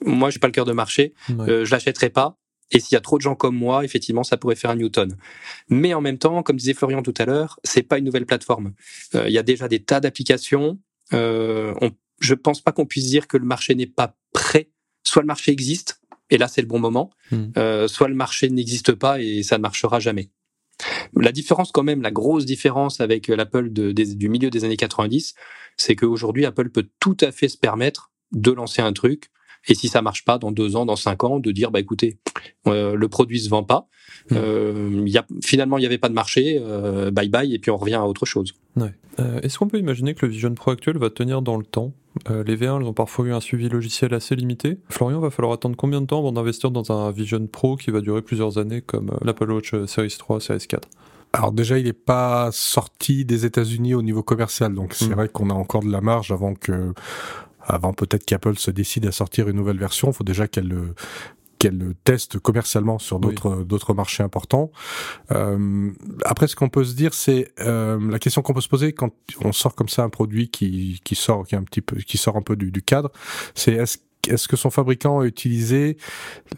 moi 0.04 0.30
j'ai 0.30 0.40
pas 0.40 0.48
le 0.48 0.52
cœur 0.52 0.64
de 0.64 0.72
marché, 0.72 1.14
euh, 1.30 1.64
je 1.64 1.70
l'achèterai 1.70 2.10
pas. 2.10 2.39
Et 2.70 2.80
s'il 2.80 2.94
y 2.94 2.96
a 2.96 3.00
trop 3.00 3.18
de 3.18 3.22
gens 3.22 3.34
comme 3.34 3.56
moi, 3.56 3.84
effectivement, 3.84 4.22
ça 4.22 4.36
pourrait 4.36 4.54
faire 4.54 4.70
un 4.70 4.76
Newton. 4.76 5.16
Mais 5.68 5.94
en 5.94 6.00
même 6.00 6.18
temps, 6.18 6.42
comme 6.42 6.56
disait 6.56 6.74
Florian 6.74 7.02
tout 7.02 7.14
à 7.18 7.24
l'heure, 7.24 7.58
c'est 7.64 7.82
pas 7.82 7.98
une 7.98 8.04
nouvelle 8.04 8.26
plateforme. 8.26 8.72
Euh, 9.14 9.24
il 9.28 9.32
y 9.32 9.38
a 9.38 9.42
déjà 9.42 9.68
des 9.68 9.82
tas 9.82 10.00
d'applications. 10.00 10.78
Euh, 11.12 11.74
on, 11.80 11.90
je 12.20 12.34
pense 12.34 12.60
pas 12.60 12.72
qu'on 12.72 12.86
puisse 12.86 13.06
dire 13.06 13.26
que 13.26 13.36
le 13.36 13.46
marché 13.46 13.74
n'est 13.74 13.86
pas 13.86 14.16
prêt. 14.32 14.70
Soit 15.02 15.22
le 15.22 15.26
marché 15.26 15.50
existe, 15.50 16.00
et 16.28 16.38
là 16.38 16.46
c'est 16.46 16.60
le 16.60 16.68
bon 16.68 16.78
moment, 16.78 17.10
hmm. 17.30 17.46
euh, 17.56 17.88
soit 17.88 18.08
le 18.08 18.14
marché 18.14 18.48
n'existe 18.50 18.92
pas 18.92 19.20
et 19.20 19.42
ça 19.42 19.58
ne 19.58 19.62
marchera 19.62 19.98
jamais. 19.98 20.30
La 21.14 21.32
différence 21.32 21.72
quand 21.72 21.82
même, 21.82 22.02
la 22.02 22.10
grosse 22.10 22.46
différence 22.46 23.00
avec 23.00 23.28
l'Apple 23.28 23.70
du 23.70 24.28
milieu 24.28 24.50
des 24.50 24.64
années 24.64 24.76
90, 24.76 25.34
c'est 25.76 25.96
qu'aujourd'hui 25.96 26.46
Apple 26.46 26.70
peut 26.70 26.88
tout 27.00 27.16
à 27.20 27.32
fait 27.32 27.48
se 27.48 27.58
permettre 27.58 28.12
de 28.32 28.50
lancer 28.50 28.80
un 28.80 28.92
truc, 28.92 29.30
et 29.68 29.74
si 29.74 29.88
ça 29.88 30.02
marche 30.02 30.24
pas 30.24 30.38
dans 30.38 30.52
deux 30.52 30.76
ans, 30.76 30.86
dans 30.86 30.96
cinq 30.96 31.24
ans, 31.24 31.38
de 31.38 31.50
dire 31.50 31.70
bah 31.70 31.80
écoutez, 31.80 32.18
euh, 32.66 32.94
le 32.94 33.08
produit 33.08 33.40
se 33.40 33.48
vend 33.48 33.62
pas, 33.62 33.88
mmh. 34.30 34.34
euh, 34.36 35.02
y 35.06 35.18
a, 35.18 35.26
finalement 35.42 35.78
il 35.78 35.82
n'y 35.82 35.86
avait 35.86 35.98
pas 35.98 36.08
de 36.08 36.14
marché, 36.14 36.58
euh, 36.60 37.10
bye 37.10 37.28
bye, 37.28 37.54
et 37.54 37.58
puis 37.58 37.70
on 37.70 37.76
revient 37.76 37.94
à 37.94 38.06
autre 38.06 38.26
chose. 38.26 38.54
Ouais. 38.76 38.94
Euh, 39.18 39.40
est-ce 39.40 39.58
qu'on 39.58 39.68
peut 39.68 39.78
imaginer 39.78 40.14
que 40.14 40.24
le 40.24 40.32
Vision 40.32 40.54
Pro 40.54 40.70
actuel 40.70 40.98
va 40.98 41.10
tenir 41.10 41.42
dans 41.42 41.56
le 41.56 41.64
temps? 41.64 41.92
Euh, 42.28 42.42
Les 42.44 42.56
V1 42.56 42.80
elles 42.80 42.86
ont 42.86 42.92
parfois 42.92 43.26
eu 43.26 43.32
un 43.32 43.40
suivi 43.40 43.68
logiciel 43.68 44.14
assez 44.14 44.34
limité. 44.34 44.78
Florian, 44.88 45.20
va 45.20 45.30
falloir 45.30 45.52
attendre 45.52 45.76
combien 45.76 46.00
de 46.00 46.06
temps 46.06 46.18
avant 46.18 46.32
d'investir 46.32 46.70
dans 46.70 46.90
un 46.90 47.10
Vision 47.10 47.46
Pro 47.46 47.76
qui 47.76 47.90
va 47.90 48.00
durer 48.00 48.22
plusieurs 48.22 48.58
années 48.58 48.80
comme 48.80 49.16
l'Apple 49.22 49.50
Watch 49.50 49.74
Series 49.86 50.16
3, 50.18 50.40
Series 50.40 50.66
4 50.68 50.88
alors 51.32 51.52
déjà, 51.52 51.78
il 51.78 51.84
n'est 51.84 51.92
pas 51.92 52.50
sorti 52.50 53.24
des 53.24 53.46
États-Unis 53.46 53.94
au 53.94 54.02
niveau 54.02 54.24
commercial, 54.24 54.74
donc 54.74 54.94
c'est 54.94 55.10
mmh. 55.10 55.12
vrai 55.12 55.28
qu'on 55.28 55.48
a 55.50 55.54
encore 55.54 55.84
de 55.84 55.90
la 55.92 56.00
marge 56.00 56.32
avant 56.32 56.54
que 56.54 56.92
avant 57.70 57.92
peut-être 57.92 58.24
qu'Apple 58.24 58.56
se 58.56 58.70
décide 58.70 59.06
à 59.06 59.12
sortir 59.12 59.48
une 59.48 59.56
nouvelle 59.56 59.78
version, 59.78 60.10
il 60.10 60.14
faut 60.14 60.24
déjà 60.24 60.48
qu'elle 60.48 60.68
le 60.68 60.94
qu'elle 61.58 61.76
le 61.76 61.94
teste 61.94 62.38
commercialement 62.38 62.98
sur 62.98 63.20
d'autres 63.20 63.64
d'autres 63.64 63.92
marchés 63.92 64.22
importants. 64.22 64.72
Euh, 65.30 65.90
après, 66.24 66.48
ce 66.48 66.56
qu'on 66.56 66.70
peut 66.70 66.84
se 66.84 66.94
dire, 66.94 67.12
c'est 67.12 67.52
euh, 67.60 68.10
la 68.10 68.18
question 68.18 68.40
qu'on 68.40 68.54
peut 68.54 68.62
se 68.62 68.68
poser 68.68 68.94
quand 68.94 69.10
on 69.44 69.52
sort 69.52 69.74
comme 69.74 69.88
ça 69.88 70.02
un 70.02 70.08
produit 70.08 70.48
qui 70.48 71.00
qui 71.04 71.14
sort 71.14 71.46
qui 71.46 71.54
est 71.54 71.58
un 71.58 71.62
petit 71.62 71.82
peu 71.82 71.96
qui 71.96 72.16
sort 72.16 72.36
un 72.36 72.42
peu 72.42 72.56
du, 72.56 72.72
du 72.72 72.82
cadre, 72.82 73.12
c'est 73.54 73.74
est-ce 73.74 73.98
est-ce 74.28 74.48
que 74.48 74.56
son 74.56 74.70
fabricant 74.70 75.20
a 75.20 75.26
utilisé 75.26 75.96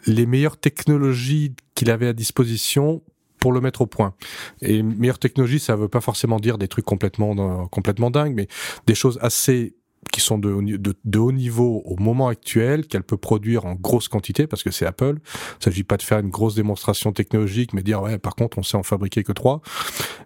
les 0.06 0.26
meilleures 0.26 0.58
technologies 0.58 1.54
qu'il 1.74 1.90
avait 1.90 2.08
à 2.08 2.12
disposition 2.12 3.02
pour 3.38 3.52
le 3.52 3.60
mettre 3.60 3.82
au 3.82 3.86
point? 3.86 4.14
Et 4.62 4.82
meilleure 4.82 5.18
technologie, 5.18 5.60
ça 5.60 5.76
veut 5.76 5.88
pas 5.88 6.00
forcément 6.00 6.40
dire 6.40 6.58
des 6.58 6.68
trucs 6.68 6.84
complètement 6.84 7.66
complètement 7.68 8.10
dingues, 8.10 8.34
mais 8.34 8.48
des 8.86 8.94
choses 8.94 9.18
assez 9.22 9.76
qui 10.10 10.20
sont 10.20 10.38
de, 10.38 10.76
de, 10.76 10.94
de, 11.04 11.18
haut 11.18 11.32
niveau 11.32 11.82
au 11.84 11.96
moment 11.96 12.28
actuel, 12.28 12.86
qu'elle 12.86 13.04
peut 13.04 13.16
produire 13.16 13.66
en 13.66 13.74
grosse 13.74 14.08
quantité, 14.08 14.46
parce 14.46 14.62
que 14.62 14.70
c'est 14.70 14.86
Apple. 14.86 15.18
Il 15.60 15.64
s'agit 15.64 15.84
pas 15.84 15.96
de 15.96 16.02
faire 16.02 16.18
une 16.18 16.30
grosse 16.30 16.54
démonstration 16.54 17.12
technologique, 17.12 17.72
mais 17.72 17.82
dire, 17.82 18.02
ouais, 18.02 18.18
par 18.18 18.34
contre, 18.34 18.58
on 18.58 18.62
sait 18.62 18.76
en 18.76 18.82
fabriquer 18.82 19.22
que 19.22 19.32
trois. 19.32 19.62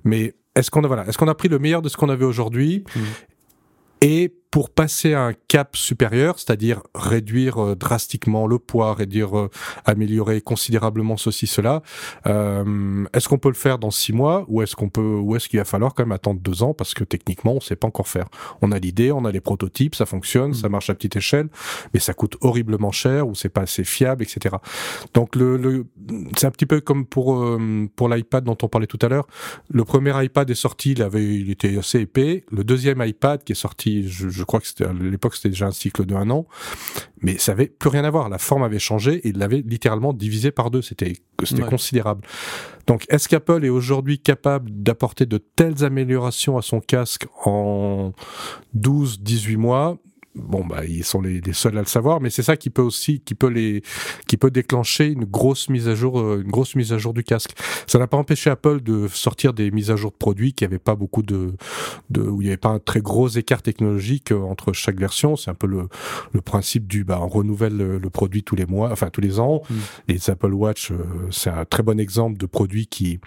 Mais 0.05 0.35
est-ce 0.55 0.71
qu'on 0.71 0.83
a, 0.85 0.87
voilà, 0.87 1.07
est-ce 1.07 1.19
qu'on 1.19 1.29
a 1.29 1.35
pris 1.35 1.49
le 1.49 1.59
meilleur 1.59 1.83
de 1.83 1.89
ce 1.89 1.97
qu'on 1.97 2.09
avait 2.09 2.25
aujourd'hui? 2.25 2.85
Mmh. 2.95 3.01
Et 4.03 4.35
pour 4.51 4.71
passer 4.71 5.15
à 5.15 5.23
un 5.23 5.33
cap 5.49 5.77
supérieur, 5.77 6.39
c'est-à-dire 6.39 6.83
réduire 6.95 7.59
euh, 7.59 7.75
drastiquement 7.75 8.47
le 8.47 8.59
poids, 8.59 8.95
réduire, 8.95 9.39
euh, 9.39 9.51
améliorer 9.85 10.41
considérablement 10.41 11.17
ceci, 11.17 11.47
cela, 11.47 11.83
euh, 12.27 13.05
est-ce 13.13 13.29
qu'on 13.29 13.39
peut 13.39 13.49
le 13.49 13.55
faire 13.55 13.79
dans 13.79 13.91
six 13.91 14.13
mois 14.13 14.45
ou 14.49 14.63
est-ce 14.63 14.77
qu'on 14.77 14.89
peut, 14.89 15.01
ou 15.01 15.37
est-ce 15.37 15.49
qu'il 15.49 15.59
va 15.59 15.65
falloir 15.65 15.95
quand 15.95 16.05
même 16.05 16.13
attendre 16.13 16.41
deux 16.41 16.63
ans 16.63 16.75
parce 16.75 16.95
que 16.95 17.05
techniquement 17.05 17.55
on 17.55 17.61
sait 17.61 17.77
pas 17.77 17.87
encore 17.87 18.09
faire. 18.09 18.27
On 18.63 18.73
a 18.73 18.79
l'idée, 18.79 19.13
on 19.13 19.25
a 19.25 19.33
les 19.33 19.41
prototypes, 19.41 19.95
ça 19.95 20.07
fonctionne, 20.07 20.55
ça 20.55 20.69
mm. 20.69 20.73
marche 20.73 20.91
à 20.91 20.95
petite 20.95 21.17
échelle, 21.17 21.49
mais 21.93 22.01
ça 22.01 22.15
coûte 22.15 22.37
horriblement 22.41 22.93
cher 22.93 23.29
ou 23.29 23.35
c'est 23.35 23.49
pas 23.49 23.63
assez 23.63 23.85
fiable, 23.85 24.23
etc. 24.23 24.57
Donc 25.15 25.37
le, 25.37 25.57
le 25.57 25.87
c'est 26.37 26.47
un 26.47 26.51
petit 26.51 26.67
peu 26.67 26.81
comme 26.81 27.07
pour 27.07 27.47
pour 27.97 28.09
l'iPad 28.09 28.45
dont 28.45 28.57
on 28.63 28.69
parlait 28.69 28.87
tout 28.87 28.99
à 29.03 29.09
l'heure. 29.09 29.27
Le 29.69 29.85
premier 29.85 30.25
iPad 30.25 30.49
est 30.49 30.55
sorti, 30.55 30.93
il 30.93 31.03
avait, 31.03 31.25
il 31.25 31.51
était 31.51 31.77
assez 31.79 32.01
épais. 32.01 32.45
Le 32.51 32.65
deuxième 32.65 33.03
iPad 33.05 33.43
qui 33.45 33.53
est 33.53 33.57
sorti, 33.57 34.09
je, 34.09 34.36
je 34.37 34.45
crois 34.45 34.61
que 34.61 34.67
c'était 34.67 34.85
à 34.85 34.93
l'époque 34.93 35.35
c'était 35.35 35.49
déjà 35.49 35.67
un 35.67 35.73
cycle 35.73 36.05
de 36.05 36.15
un 36.15 36.31
an, 36.31 36.47
mais 37.21 37.39
ça 37.39 37.53
avait 37.53 37.67
plus 37.67 37.89
rien 37.89 38.05
à 38.05 38.11
voir. 38.11 38.29
La 38.29 38.39
forme 38.39 38.63
avait 38.63 38.79
changé 38.79 39.15
et 39.15 39.29
il 39.29 39.39
l'avait 39.39 39.63
littéralement 39.67 40.13
divisé 40.13 40.51
par 40.51 40.71
deux. 40.71 40.83
C'était 40.83 41.15
c'était 41.43 41.63
considérable. 41.63 42.23
Donc, 42.87 43.05
est-ce 43.09 43.29
qu'Apple 43.29 43.65
est 43.65 43.69
aujourd'hui 43.69 44.19
capable 44.19 44.71
d'apporter 44.71 45.27
de 45.27 45.39
telles 45.39 45.85
améliorations 45.85 46.57
à 46.57 46.63
son 46.63 46.81
casque 46.81 47.27
en 47.45 48.13
12, 48.75 49.21
18 49.21 49.57
mois? 49.57 49.99
Bon 50.37 50.65
bah 50.65 50.85
ils 50.85 51.05
sont 51.05 51.21
les, 51.21 51.41
seuls 51.53 51.77
à 51.77 51.81
le 51.81 51.87
savoir 51.87 52.21
mais 52.21 52.31
c'est 52.31 52.43
ça 52.43 52.57
qui 52.57 52.71
peut 52.71 52.83
aussi 52.83 53.21
qui 53.21 53.35
peut 53.35 53.49
les 53.49 53.83
qui 54.27 54.37
peut 54.37 54.51
déclencher 54.51 55.07
une 55.07 55.25
grosse 55.25 55.69
mise 55.69 55.89
à 55.89 55.95
jour 55.95 56.21
euh, 56.21 56.43
une 56.45 56.51
grosse 56.51 56.75
mise 56.75 56.93
à 56.93 56.99
jour 56.99 57.15
du 57.15 57.25
casque 57.25 57.53
ça 57.87 57.99
n'a 57.99 58.07
pas 58.07 58.17
empêché 58.17 58.51
Apple 58.51 58.81
de 58.81 59.09
sortir 59.09 59.53
des 59.53 59.71
mises 59.71 59.91
à 59.91 59.97
jour 59.97 60.11
de 60.11 60.17
produits 60.17 60.53
qui 60.53 60.65
avaient 60.65 60.79
pas 60.79 60.95
beaucoup 60.95 61.23
de, 61.23 61.55
de 62.11 62.23
où 62.23 62.43
il 62.43 62.45
n'y 62.45 62.51
avait 62.51 62.57
pas 62.57 62.71
un 62.71 62.79
très 62.79 63.01
gros 63.01 63.29
écart 63.29 63.63
technologique 63.63 64.33
euh, 64.33 64.41
entre 64.41 64.73
chaque 64.73 64.99
version 64.99 65.37
c'est 65.37 65.51
un 65.51 65.55
peu 65.55 65.67
le, 65.67 65.89
le 66.33 66.41
principe 66.41 66.87
du 66.87 67.05
bah 67.05 67.19
on 67.23 67.29
renouvelle 67.29 67.77
le, 67.77 68.11
produit 68.11 68.43
tous 68.43 68.57
les 68.57 68.67
mois 68.67 68.91
enfin 68.93 69.11
tous 69.11 69.21
les 69.21 69.41
ans 69.41 69.63
mm. 69.69 69.75
les 70.09 70.31
Apple 70.31 70.53
Watch 70.53 70.91
euh, 70.91 70.97
c'est 71.31 71.51
un 71.51 71.65
très 71.65 71.83
bon 71.83 71.99
exemple 71.99 72.39
de 72.39 72.47
produit 72.47 72.87
qui 72.87 73.21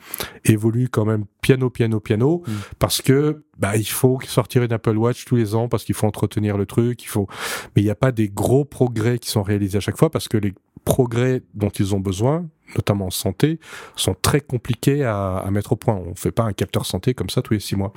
évolue 0.45 0.89
quand 0.89 1.05
même 1.05 1.25
piano 1.41 1.69
piano 1.69 1.99
piano 1.99 2.43
mm. 2.47 2.51
parce 2.79 3.01
que 3.01 3.43
bah 3.59 3.75
il 3.75 3.87
faut 3.87 4.19
sortir 4.25 4.63
une 4.63 4.73
Apple 4.73 4.97
Watch 4.97 5.25
tous 5.25 5.35
les 5.35 5.53
ans 5.53 5.67
parce 5.67 5.83
qu'il 5.83 5.95
faut 5.95 6.07
entretenir 6.07 6.57
le 6.57 6.65
truc, 6.65 7.03
il 7.03 7.07
faut 7.07 7.27
mais 7.75 7.81
il 7.81 7.85
n'y 7.85 7.91
a 7.91 7.95
pas 7.95 8.11
des 8.11 8.29
gros 8.29 8.65
progrès 8.65 9.19
qui 9.19 9.29
sont 9.29 9.43
réalisés 9.43 9.77
à 9.77 9.81
chaque 9.81 9.97
fois 9.97 10.09
parce 10.09 10.27
que 10.27 10.37
les 10.37 10.53
progrès 10.85 11.43
dont 11.53 11.69
ils 11.69 11.93
ont 11.93 11.99
besoin, 11.99 12.47
notamment 12.75 13.07
en 13.07 13.11
santé, 13.11 13.59
sont 13.95 14.15
très 14.19 14.41
compliqués 14.41 15.03
à, 15.03 15.37
à 15.37 15.51
mettre 15.51 15.73
au 15.73 15.75
point. 15.75 15.95
On 15.95 16.15
fait 16.15 16.31
pas 16.31 16.43
un 16.43 16.53
capteur 16.53 16.85
santé 16.85 17.13
comme 17.13 17.29
ça 17.29 17.41
tous 17.41 17.53
les 17.53 17.59
six 17.59 17.75
mois. 17.75 17.93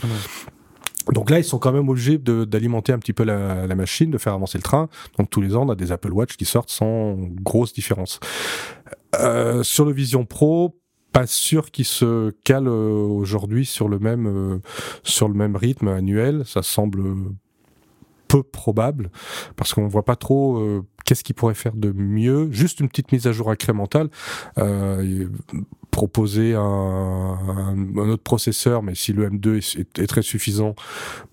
Donc 1.11 1.31
là, 1.31 1.38
ils 1.38 1.44
sont 1.44 1.59
quand 1.59 1.72
même 1.72 1.88
obligés 1.88 2.18
d'alimenter 2.18 2.92
un 2.92 2.98
petit 2.98 3.12
peu 3.12 3.25
la, 3.25 3.66
la, 3.66 3.75
machine, 3.75 4.11
de 4.11 4.18
faire 4.18 4.35
avancer 4.35 4.59
le 4.59 4.62
train. 4.62 4.88
Donc 5.18 5.31
tous 5.31 5.40
les 5.40 5.57
ans, 5.57 5.66
on 5.66 5.70
a 5.70 5.75
des 5.75 5.90
Apple 5.90 6.12
Watch 6.12 6.37
qui 6.37 6.44
sortent 6.44 6.70
sans 6.70 7.16
grosse 7.42 7.72
différence. 7.72 8.20
Euh, 9.16 9.62
sur 9.62 9.85
le 9.85 9.92
Vision 9.92 10.25
Pro, 10.25 10.79
pas 11.12 11.27
sûr 11.27 11.70
qu'il 11.70 11.85
se 11.85 12.31
cale 12.44 12.68
euh, 12.68 13.07
aujourd'hui 13.07 13.66
sur 13.66 13.88
le 13.88 13.98
même 13.98 14.27
euh, 14.27 14.59
sur 15.03 15.29
le 15.29 15.35
même 15.35 15.57
rythme 15.57 15.88
annuel. 15.88 16.42
Ça 16.46 16.62
semble 16.62 17.03
peu 18.33 18.42
probable 18.42 19.11
parce 19.57 19.75
qu'on 19.75 19.87
voit 19.88 20.07
pas 20.07 20.16
trop 20.16 20.57
euh, 20.57 20.83
qu'est-ce 21.05 21.22
qu'il 21.22 21.35
pourrait 21.35 21.55
faire 21.55 21.75
de 21.75 21.92
mieux. 21.92 22.51
Juste 22.51 22.81
une 22.81 22.88
petite 22.88 23.12
mise 23.12 23.27
à 23.27 23.33
jour 23.33 23.51
incrémentale, 23.51 24.09
euh, 24.57 25.29
proposer 25.90 26.55
un, 26.55 26.61
un, 26.62 28.09
autre 28.09 28.22
processeur, 28.22 28.83
mais 28.83 28.94
si 28.94 29.12
le 29.12 29.29
M2 29.29 29.79
est, 29.98 30.07
très 30.07 30.22
suffisant, 30.22 30.75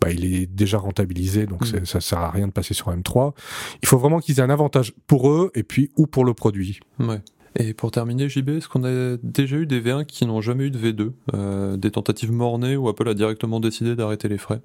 bah, 0.02 0.12
il 0.12 0.26
est 0.26 0.46
déjà 0.46 0.78
rentabilisé, 0.78 1.46
donc 1.46 1.62
mm. 1.62 1.86
ça 1.86 2.02
sert 2.02 2.20
à 2.20 2.32
rien 2.32 2.48
de 2.48 2.52
passer 2.52 2.74
sur 2.74 2.92
M3. 2.92 3.34
Il 3.82 3.88
faut 3.88 3.98
vraiment 3.98 4.20
qu'ils 4.20 4.40
aient 4.40 4.44
un 4.44 4.50
avantage 4.50 4.94
pour 5.08 5.30
eux 5.30 5.52
et 5.56 5.64
puis 5.64 5.92
ou 5.96 6.06
pour 6.06 6.26
le 6.26 6.34
produit. 6.34 6.82
Ouais. 7.00 7.22
Et 7.56 7.74
pour 7.74 7.92
terminer, 7.92 8.30
JB, 8.30 8.50
est-ce 8.50 8.68
qu'on 8.68 8.84
a 8.84 9.18
déjà 9.24 9.58
eu 9.58 9.66
des 9.66 9.82
V1 9.82 10.06
qui 10.06 10.26
n'ont 10.26 10.42
jamais 10.42 10.66
eu 10.66 10.72
de 10.72 10.80
V2 10.80 11.12
euh, 11.34 11.78
Des 11.78 11.92
tentatives 11.92 12.32
mornées 12.32 12.76
où 12.76 12.88
Apple 12.90 13.08
a 13.08 13.14
directement 13.14 13.60
décidé 13.60 13.96
d'arrêter 13.96 14.28
les 14.28 14.38
frais? 14.38 14.62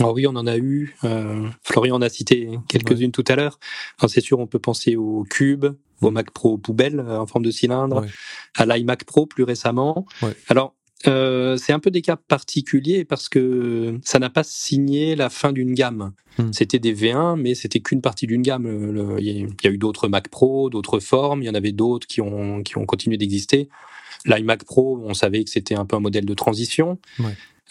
Ah 0.00 0.12
oui, 0.12 0.26
on 0.26 0.36
en 0.36 0.46
a 0.46 0.58
eu. 0.58 0.94
Euh, 1.04 1.48
Florian 1.62 1.96
en 1.96 2.02
a 2.02 2.08
cité 2.08 2.58
quelques-unes 2.68 3.12
tout 3.12 3.24
à 3.28 3.36
l'heure. 3.36 3.58
C'est 4.08 4.20
sûr, 4.20 4.38
on 4.38 4.46
peut 4.46 4.58
penser 4.58 4.96
au 4.96 5.24
Cube, 5.28 5.66
au 6.02 6.10
Mac 6.10 6.30
Pro 6.30 6.58
poubelle 6.58 7.00
euh, 7.00 7.18
en 7.18 7.26
forme 7.26 7.44
de 7.44 7.50
cylindre, 7.50 8.04
à 8.56 8.66
l'iMac 8.66 9.04
Pro 9.04 9.24
plus 9.24 9.44
récemment. 9.44 10.06
Alors, 10.48 10.75
euh, 11.06 11.56
c'est 11.56 11.72
un 11.72 11.78
peu 11.78 11.90
des 11.90 12.02
cas 12.02 12.16
particuliers 12.16 13.04
parce 13.04 13.28
que 13.28 13.98
ça 14.02 14.18
n'a 14.18 14.30
pas 14.30 14.42
signé 14.44 15.14
la 15.14 15.28
fin 15.28 15.52
d'une 15.52 15.74
gamme. 15.74 16.12
Hmm. 16.38 16.52
C'était 16.52 16.78
des 16.78 16.94
V1, 16.94 17.38
mais 17.40 17.54
c'était 17.54 17.80
qu'une 17.80 18.00
partie 18.00 18.26
d'une 18.26 18.42
gamme. 18.42 19.16
Il 19.18 19.26
y 19.62 19.66
a 19.66 19.70
eu 19.70 19.78
d'autres 19.78 20.08
Mac 20.08 20.28
Pro, 20.28 20.70
d'autres 20.70 21.00
formes. 21.00 21.42
Il 21.42 21.46
y 21.46 21.50
en 21.50 21.54
avait 21.54 21.72
d'autres 21.72 22.06
qui 22.06 22.20
ont 22.20 22.62
qui 22.62 22.78
ont 22.78 22.86
continué 22.86 23.16
d'exister. 23.16 23.68
L'iMac 24.24 24.64
Pro, 24.64 25.00
on 25.04 25.14
savait 25.14 25.44
que 25.44 25.50
c'était 25.50 25.74
un 25.74 25.84
peu 25.84 25.96
un 25.96 26.00
modèle 26.00 26.24
de 26.24 26.34
transition. 26.34 26.98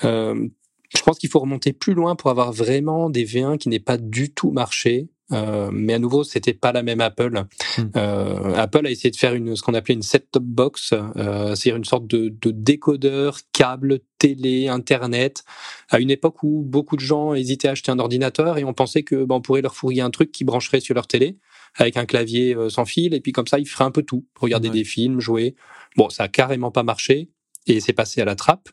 Euh, 0.04 0.48
je 0.96 1.02
pense 1.02 1.18
qu'il 1.20 1.30
faut 1.30 1.40
remonter 1.40 1.74
plus 1.74 1.94
loin 1.94 2.16
pour 2.16 2.30
avoir 2.30 2.52
vraiment 2.52 3.10
des 3.10 3.26
V1 3.26 3.58
qui 3.58 3.70
n'aient 3.70 3.80
pas 3.80 3.98
du 3.98 4.32
tout 4.32 4.52
marché. 4.52 5.08
Euh, 5.32 5.70
mais 5.72 5.94
à 5.94 6.00
nouveau, 6.00 6.24
c'était 6.24 6.54
pas 6.54 6.72
la 6.72 6.84
même 6.84 7.02
Apple. 7.02 7.46
Hmm. 7.78 7.82
Euh, 7.96 8.56
Apple 8.56 8.86
a 8.86 8.92
essayé 8.92 9.12
de 9.12 9.16
faire 9.16 9.34
une, 9.34 9.56
ce 9.56 9.64
qu'on 9.64 9.74
appelait 9.74 9.96
une 9.96 10.02
set-top 10.02 10.44
box, 10.44 10.94
euh, 10.94 11.56
c'est-à-dire 11.56 11.78
une 11.78 11.86
sorte 11.86 12.08
de, 12.08 12.30
de, 12.30 12.52
décodeur, 12.52 13.40
câble, 13.52 14.00
télé, 14.20 14.68
internet, 14.68 15.44
à 15.90 16.00
une 16.00 16.12
époque 16.12 16.44
où 16.44 16.64
beaucoup 16.64 16.96
de 16.96 17.02
gens 17.02 17.34
hésitaient 17.34 17.68
à 17.68 17.72
acheter 17.72 17.92
un 17.92 18.00
ordinateur 18.00 18.58
et 18.58 18.64
on 18.64 18.74
pensait 18.74 19.04
que 19.04 19.26
ben, 19.26 19.36
on 19.36 19.42
pourrait 19.42 19.62
leur 19.62 19.76
fourguer 19.76 20.02
un 20.02 20.12
truc 20.12 20.32
qui 20.32 20.44
brancherait 20.44 20.80
sur 20.80 20.94
leur 20.94 21.08
télé 21.08 21.38
avec 21.76 21.98
un 21.98 22.06
clavier 22.06 22.56
euh, 22.56 22.70
sans 22.70 22.86
fil 22.86 23.14
et 23.14 23.22
puis 23.22 23.32
comme 23.32 23.48
ça 23.48 23.60
ils 23.60 23.68
feraient 23.68 23.84
un 23.84 23.92
peu 23.92 24.04
tout, 24.04 24.26
regarder 24.40 24.70
des 24.70 24.84
films, 24.84 25.20
jouer. 25.20 25.56
Bon, 25.98 26.10
ça 26.10 26.24
a 26.24 26.28
carrément 26.28 26.72
pas 26.72 26.84
marché. 26.84 27.30
et 27.68 27.80
c'est 27.80 27.94
passé 27.94 28.22
à 28.22 28.26
la 28.26 28.36
trappe. 28.36 28.70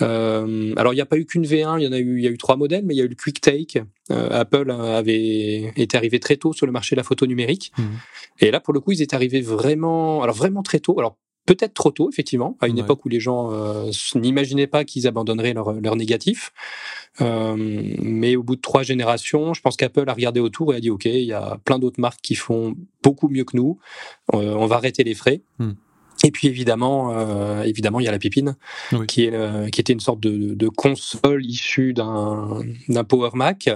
Euh, 0.00 0.72
alors 0.76 0.92
il 0.92 0.96
n'y 0.96 1.02
a 1.02 1.06
pas 1.06 1.18
eu 1.18 1.26
qu'une 1.26 1.44
V1, 1.44 1.78
il 1.78 1.84
y 1.84 1.88
en 1.88 1.92
a 1.92 1.98
eu, 1.98 2.18
il 2.18 2.24
y 2.24 2.26
a 2.26 2.30
eu 2.30 2.38
trois 2.38 2.56
modèles, 2.56 2.84
mais 2.84 2.94
il 2.94 2.98
y 2.98 3.00
a 3.00 3.04
eu 3.04 3.08
le 3.08 3.14
Quick 3.14 3.40
Take. 3.40 3.82
Euh, 4.10 4.28
Apple 4.32 4.70
avait 4.70 5.72
été 5.76 5.96
arrivé 5.96 6.18
très 6.18 6.36
tôt 6.36 6.52
sur 6.52 6.66
le 6.66 6.72
marché 6.72 6.96
de 6.96 6.98
la 7.00 7.04
photo 7.04 7.24
numérique, 7.26 7.72
Mhm. 7.78 7.84
et 8.40 8.50
là 8.50 8.58
pour 8.60 8.74
le 8.74 8.80
coup 8.80 8.92
ils 8.92 9.00
étaient 9.02 9.14
arrivés 9.14 9.40
vraiment, 9.42 10.22
alors 10.22 10.34
vraiment 10.34 10.62
très 10.62 10.80
tôt. 10.80 10.98
Alors 10.98 11.16
peut-être 11.46 11.74
trop 11.74 11.90
tôt 11.92 12.08
effectivement, 12.10 12.56
à 12.60 12.66
une 12.68 12.76
Ouais. 12.76 12.82
époque 12.82 13.04
où 13.04 13.08
les 13.08 13.20
gens 13.20 13.52
euh, 13.52 13.90
n'imaginaient 14.14 14.66
pas 14.68 14.84
qu'ils 14.84 15.06
abandonneraient 15.06 15.54
leur, 15.54 15.72
leur 15.72 15.96
négatif. 15.96 16.52
Euh, 17.20 17.54
mais 18.00 18.36
au 18.36 18.42
bout 18.42 18.56
de 18.56 18.60
trois 18.60 18.82
générations, 18.82 19.52
je 19.54 19.60
pense 19.60 19.76
qu'Apple 19.76 20.08
a 20.08 20.14
regardé 20.14 20.40
autour 20.40 20.72
et 20.72 20.76
a 20.76 20.80
dit 20.80 20.90
OK, 20.90 21.04
il 21.04 21.24
y 21.24 21.32
a 21.32 21.58
plein 21.64 21.78
d'autres 21.78 22.00
marques 22.00 22.20
qui 22.22 22.34
font 22.36 22.74
beaucoup 23.02 23.28
mieux 23.28 23.44
que 23.44 23.56
nous. 23.56 23.78
Euh, 24.34 24.54
on 24.54 24.66
va 24.66 24.76
arrêter 24.76 25.04
les 25.04 25.14
frais. 25.14 25.42
Hmm. 25.58 25.72
Et 26.24 26.30
puis 26.30 26.48
évidemment, 26.48 27.12
euh, 27.12 27.62
évidemment, 27.62 28.00
il 28.00 28.04
y 28.04 28.08
a 28.08 28.12
la 28.12 28.18
Pépine, 28.18 28.56
Oui. 28.92 29.06
qui, 29.06 29.24
est, 29.24 29.34
euh, 29.34 29.68
qui 29.68 29.80
était 29.80 29.92
une 29.92 30.00
sorte 30.00 30.20
de, 30.20 30.54
de 30.54 30.68
console 30.68 31.44
issue 31.44 31.92
d'un 31.94 33.04
Power 33.08 33.30
Mac. 33.34 33.70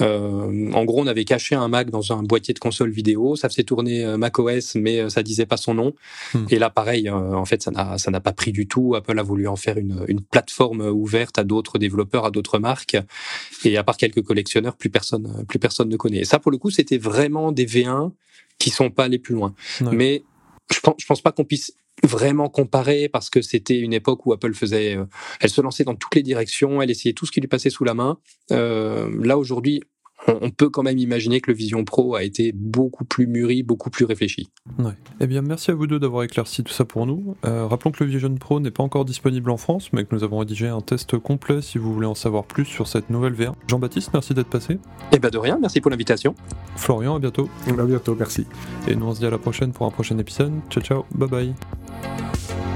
Euh, 0.00 0.72
en 0.72 0.84
gros, 0.84 1.00
on 1.00 1.06
avait 1.06 1.24
caché 1.24 1.54
un 1.54 1.68
Mac 1.68 1.90
dans 1.90 2.12
un 2.12 2.22
boîtier 2.22 2.52
de 2.54 2.58
console 2.58 2.90
vidéo. 2.90 3.36
Ça 3.36 3.48
faisait 3.48 3.62
tourner 3.62 4.04
euh, 4.04 4.18
macOS, 4.18 4.74
mais 4.74 5.00
euh, 5.00 5.08
ça 5.08 5.22
disait 5.22 5.46
pas 5.46 5.56
son 5.56 5.74
nom. 5.74 5.94
Hmm. 6.34 6.44
Et 6.50 6.58
là, 6.58 6.70
pareil, 6.70 7.08
euh, 7.08 7.32
en 7.34 7.44
fait, 7.44 7.62
ça 7.62 7.70
n'a 7.70 7.98
ça 7.98 8.10
n'a 8.10 8.20
pas 8.20 8.32
pris 8.32 8.52
du 8.52 8.66
tout. 8.66 8.94
Apple 8.94 9.18
a 9.18 9.22
voulu 9.22 9.48
en 9.48 9.56
faire 9.56 9.78
une, 9.78 10.04
une 10.08 10.20
plateforme 10.20 10.82
ouverte 10.82 11.38
à 11.38 11.44
d'autres 11.44 11.78
développeurs, 11.78 12.26
à 12.26 12.30
d'autres 12.30 12.58
marques. 12.58 12.96
Et 13.64 13.76
à 13.76 13.84
part 13.84 13.96
quelques 13.96 14.22
collectionneurs, 14.22 14.76
plus 14.76 14.90
personne, 14.90 15.44
plus 15.48 15.58
personne 15.58 15.88
ne 15.88 15.96
connaît. 15.96 16.18
Et 16.18 16.24
ça, 16.24 16.38
pour 16.38 16.50
le 16.50 16.58
coup, 16.58 16.70
c'était 16.70 16.98
vraiment 16.98 17.52
des 17.52 17.66
V1 17.66 18.12
qui 18.58 18.70
sont 18.70 18.90
pas 18.90 19.04
allés 19.04 19.18
plus 19.18 19.34
loin. 19.34 19.54
Ouais. 19.80 19.88
Mais 19.92 20.22
je 20.72 20.80
pense, 20.80 20.94
je 20.98 21.06
pense 21.06 21.20
pas 21.20 21.32
qu'on 21.32 21.44
puisse 21.44 21.72
vraiment 22.02 22.48
comparer 22.48 23.08
parce 23.08 23.30
que 23.30 23.40
c'était 23.40 23.78
une 23.78 23.92
époque 23.92 24.26
où 24.26 24.32
Apple 24.32 24.54
faisait, 24.54 24.96
euh, 24.96 25.04
elle 25.40 25.50
se 25.50 25.60
lançait 25.60 25.84
dans 25.84 25.94
toutes 25.94 26.14
les 26.14 26.22
directions, 26.22 26.82
elle 26.82 26.90
essayait 26.90 27.14
tout 27.14 27.26
ce 27.26 27.32
qui 27.32 27.40
lui 27.40 27.48
passait 27.48 27.70
sous 27.70 27.84
la 27.84 27.94
main. 27.94 28.18
Euh, 28.52 29.10
là 29.22 29.38
aujourd'hui, 29.38 29.82
on, 30.28 30.50
peut 30.50 30.70
quand 30.70 30.82
même 30.82 30.98
imaginer 30.98 31.40
que 31.40 31.50
le 31.50 31.56
Vision 31.56 31.84
Pro 31.84 32.14
a 32.14 32.24
été 32.24 32.52
beaucoup 32.52 33.04
plus 33.04 33.26
mûri, 33.26 33.62
beaucoup 33.62 33.90
plus 33.90 34.04
réfléchi. 34.04 34.48
Ouais. 34.78 34.92
Eh 35.20 35.26
bien, 35.26 35.42
merci 35.42 35.70
à 35.70 35.74
vous 35.74 35.86
deux 35.86 35.98
d'avoir 35.98 36.24
éclairci 36.24 36.64
tout 36.64 36.72
ça 36.72 36.84
pour 36.84 37.06
nous. 37.06 37.36
Euh, 37.44 37.66
rappelons 37.66 37.92
que 37.92 38.02
le 38.02 38.10
Vision 38.10 38.34
Pro 38.34 38.60
n'est 38.60 38.70
pas 38.70 38.82
encore 38.82 39.04
disponible 39.04 39.50
en 39.50 39.56
France, 39.56 39.92
mais 39.92 40.04
que 40.04 40.14
nous 40.14 40.24
avons 40.24 40.38
rédigé 40.38 40.68
un 40.68 40.80
test 40.80 41.18
complet 41.18 41.62
si 41.62 41.78
vous 41.78 41.92
voulez 41.92 42.06
en 42.06 42.14
savoir 42.14 42.44
plus 42.44 42.64
sur 42.64 42.88
cette 42.88 43.10
nouvelle 43.10 43.34
VR. 43.34 43.54
Jean-Baptiste, 43.68 44.10
merci 44.12 44.34
d'être 44.34 44.48
passé. 44.48 44.78
Et 45.12 45.18
ben 45.18 45.30
de 45.30 45.38
rien, 45.38 45.58
merci 45.60 45.80
pour 45.80 45.90
l'invitation. 45.90 46.34
Florian, 46.76 47.16
à 47.16 47.18
bientôt. 47.18 47.48
À 47.66 47.84
bientôt, 47.84 48.16
merci. 48.18 48.46
Et 48.88 48.96
nous 48.96 49.06
on 49.06 49.14
se 49.14 49.20
dit 49.20 49.26
à 49.26 49.30
la 49.30 49.38
prochaine 49.38 49.72
pour 49.72 49.86
un 49.86 49.90
prochain 49.90 50.18
épisode. 50.18 50.52
Ciao 50.70 50.82
ciao, 50.82 51.04
bye 51.14 51.28
bye. 51.28 52.75